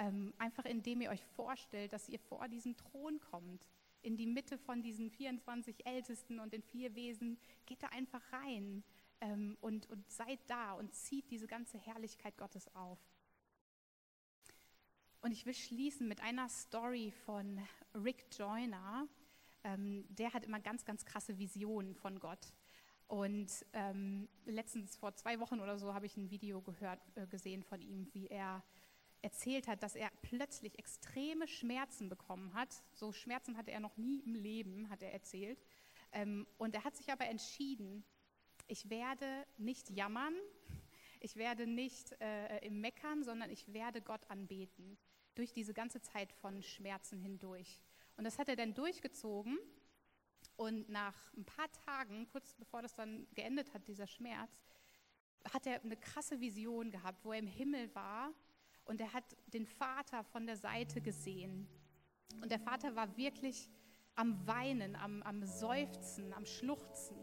ähm, 0.00 0.32
einfach 0.38 0.64
indem 0.64 1.02
ihr 1.02 1.10
euch 1.10 1.24
vorstellt, 1.36 1.92
dass 1.92 2.08
ihr 2.08 2.18
vor 2.18 2.48
diesen 2.48 2.74
Thron 2.74 3.20
kommt, 3.20 3.66
in 4.00 4.16
die 4.16 4.26
Mitte 4.26 4.56
von 4.56 4.82
diesen 4.82 5.10
24 5.10 5.86
Ältesten 5.86 6.40
und 6.40 6.54
den 6.54 6.62
vier 6.62 6.94
Wesen, 6.94 7.38
geht 7.66 7.82
da 7.82 7.88
einfach 7.88 8.22
rein 8.32 8.82
ähm, 9.20 9.58
und, 9.60 9.90
und 9.90 10.10
seid 10.10 10.38
da 10.46 10.72
und 10.72 10.94
zieht 10.94 11.30
diese 11.30 11.46
ganze 11.46 11.76
Herrlichkeit 11.76 12.38
Gottes 12.38 12.74
auf. 12.74 12.98
Und 15.20 15.32
ich 15.32 15.44
will 15.44 15.52
schließen 15.52 16.08
mit 16.08 16.22
einer 16.22 16.48
Story 16.48 17.12
von 17.26 17.60
Rick 17.94 18.24
Joyner. 18.32 19.06
Ähm, 19.64 20.06
der 20.08 20.32
hat 20.32 20.44
immer 20.44 20.60
ganz, 20.60 20.86
ganz 20.86 21.04
krasse 21.04 21.38
Visionen 21.38 21.94
von 21.94 22.18
Gott. 22.20 22.54
Und 23.06 23.66
ähm, 23.74 24.30
letztens 24.46 24.96
vor 24.96 25.14
zwei 25.14 25.40
Wochen 25.40 25.60
oder 25.60 25.76
so 25.76 25.92
habe 25.92 26.06
ich 26.06 26.16
ein 26.16 26.30
Video 26.30 26.62
gehört, 26.62 27.00
äh, 27.16 27.26
gesehen 27.26 27.62
von 27.62 27.82
ihm, 27.82 28.08
wie 28.14 28.28
er 28.28 28.62
erzählt 29.22 29.68
hat, 29.68 29.82
dass 29.82 29.94
er 29.94 30.10
plötzlich 30.22 30.78
extreme 30.78 31.46
Schmerzen 31.46 32.08
bekommen 32.08 32.54
hat. 32.54 32.82
So 32.92 33.12
Schmerzen 33.12 33.56
hatte 33.56 33.70
er 33.70 33.80
noch 33.80 33.96
nie 33.96 34.20
im 34.20 34.34
Leben, 34.34 34.88
hat 34.90 35.02
er 35.02 35.12
erzählt. 35.12 35.62
Ähm, 36.12 36.46
und 36.58 36.74
er 36.74 36.84
hat 36.84 36.96
sich 36.96 37.10
aber 37.12 37.26
entschieden, 37.26 38.04
ich 38.66 38.88
werde 38.88 39.46
nicht 39.58 39.90
jammern, 39.90 40.34
ich 41.20 41.36
werde 41.36 41.66
nicht 41.66 42.12
äh, 42.20 42.58
im 42.66 42.80
Meckern, 42.80 43.22
sondern 43.24 43.50
ich 43.50 43.72
werde 43.72 44.00
Gott 44.00 44.28
anbeten 44.30 44.98
durch 45.34 45.52
diese 45.52 45.74
ganze 45.74 46.00
Zeit 46.00 46.32
von 46.32 46.62
Schmerzen 46.62 47.18
hindurch. 47.18 47.80
Und 48.16 48.24
das 48.24 48.38
hat 48.38 48.48
er 48.48 48.56
dann 48.56 48.74
durchgezogen. 48.74 49.58
Und 50.56 50.88
nach 50.88 51.32
ein 51.34 51.44
paar 51.44 51.70
Tagen, 51.72 52.26
kurz 52.32 52.54
bevor 52.54 52.82
das 52.82 52.94
dann 52.94 53.26
geendet 53.34 53.72
hat, 53.72 53.86
dieser 53.88 54.06
Schmerz, 54.06 54.62
hat 55.52 55.66
er 55.66 55.82
eine 55.82 55.96
krasse 55.96 56.40
Vision 56.40 56.90
gehabt, 56.90 57.24
wo 57.24 57.32
er 57.32 57.38
im 57.38 57.46
Himmel 57.46 57.94
war 57.94 58.34
und 58.90 59.00
er 59.00 59.12
hat 59.12 59.36
den 59.46 59.66
Vater 59.66 60.24
von 60.24 60.46
der 60.46 60.56
Seite 60.56 61.00
gesehen. 61.00 61.68
Und 62.42 62.50
der 62.50 62.58
Vater 62.58 62.96
war 62.96 63.16
wirklich 63.16 63.70
am 64.16 64.44
Weinen, 64.48 64.96
am, 64.96 65.22
am 65.22 65.44
Seufzen, 65.44 66.32
am 66.32 66.44
Schluchzen. 66.44 67.16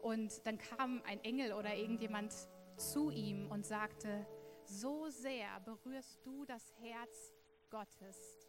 Und 0.00 0.46
dann 0.46 0.56
kam 0.56 1.02
ein 1.04 1.22
Engel 1.22 1.52
oder 1.52 1.76
irgendjemand 1.76 2.32
zu 2.78 3.10
ihm 3.10 3.50
und 3.50 3.66
sagte, 3.66 4.26
so 4.64 5.10
sehr 5.10 5.60
berührst 5.60 6.24
du 6.24 6.46
das 6.46 6.72
Herz 6.80 7.34
Gottes. 7.68 8.48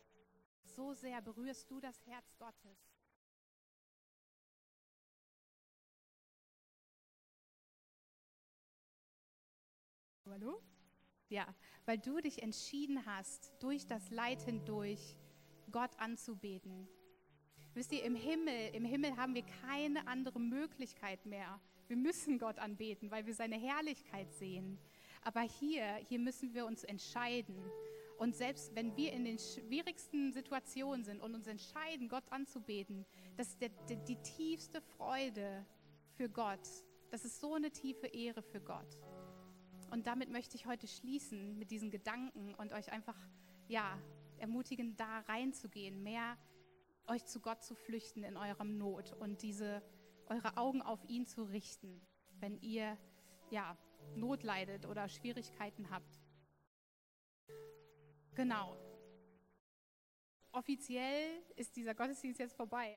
So 0.63 0.93
sehr 0.93 1.21
berührst 1.21 1.69
du 1.69 1.81
das 1.81 1.99
Herz 2.05 2.33
Gottes. 2.37 2.77
Hallo? 10.25 10.61
Ja, 11.33 11.47
weil 11.87 11.97
du 11.97 12.21
dich 12.21 12.43
entschieden 12.43 13.07
hast, 13.07 13.53
durch 13.59 13.87
das 13.87 14.11
Leid 14.11 14.43
hindurch 14.43 15.17
Gott 15.71 15.89
anzubeten. 15.97 16.87
Wisst 17.73 17.91
ihr, 17.91 18.03
im 18.03 18.13
Himmel, 18.13 18.69
im 18.75 18.85
Himmel 18.85 19.17
haben 19.17 19.33
wir 19.33 19.41
keine 19.67 20.07
andere 20.07 20.39
Möglichkeit 20.39 21.25
mehr. 21.25 21.59
Wir 21.87 21.97
müssen 21.97 22.37
Gott 22.37 22.59
anbeten, 22.59 23.09
weil 23.09 23.25
wir 23.25 23.33
seine 23.33 23.55
Herrlichkeit 23.55 24.31
sehen. 24.31 24.77
Aber 25.23 25.41
hier, 25.41 25.95
hier 26.07 26.19
müssen 26.19 26.53
wir 26.53 26.67
uns 26.67 26.83
entscheiden. 26.83 27.55
Und 28.19 28.35
selbst 28.35 28.75
wenn 28.75 28.95
wir 28.95 29.11
in 29.11 29.25
den 29.25 29.39
schwierigsten 29.39 30.33
Situationen 30.33 31.03
sind 31.03 31.19
und 31.19 31.33
uns 31.33 31.47
entscheiden, 31.47 32.09
Gott 32.09 32.31
anzubeten, 32.31 33.07
das 33.37 33.47
ist 33.47 33.59
der, 33.59 33.69
der, 33.89 33.97
die 33.97 34.17
tiefste 34.17 34.81
Freude 34.81 35.65
für 36.15 36.29
Gott. 36.29 36.69
Das 37.09 37.25
ist 37.25 37.39
so 37.39 37.55
eine 37.55 37.71
tiefe 37.71 38.05
Ehre 38.05 38.43
für 38.43 38.61
Gott. 38.61 38.99
Und 39.93 40.07
damit 40.07 40.31
möchte 40.31 40.55
ich 40.55 40.65
heute 40.65 40.87
schließen 40.87 41.55
mit 41.59 41.69
diesen 41.69 41.91
Gedanken 41.91 42.55
und 42.55 42.73
euch 42.73 42.91
einfach, 42.91 43.15
ja, 43.67 44.01
ermutigen, 44.39 44.95
da 44.97 45.19
reinzugehen, 45.19 46.01
mehr 46.01 46.35
euch 47.05 47.23
zu 47.25 47.39
Gott 47.39 47.63
zu 47.63 47.75
flüchten 47.75 48.23
in 48.23 48.35
eurem 48.35 48.79
Not 48.79 49.13
und 49.13 49.43
diese 49.43 49.83
eure 50.25 50.57
Augen 50.57 50.81
auf 50.81 51.07
ihn 51.07 51.27
zu 51.27 51.43
richten, 51.43 52.01
wenn 52.39 52.59
ihr 52.61 52.97
ja 53.51 53.77
Not 54.15 54.41
leidet 54.41 54.87
oder 54.87 55.07
Schwierigkeiten 55.07 55.91
habt. 55.91 56.19
Genau. 58.33 58.75
Offiziell 60.53 61.39
ist 61.55 61.75
dieser 61.75 61.93
Gottesdienst 61.93 62.39
jetzt 62.39 62.55
vorbei. 62.55 62.89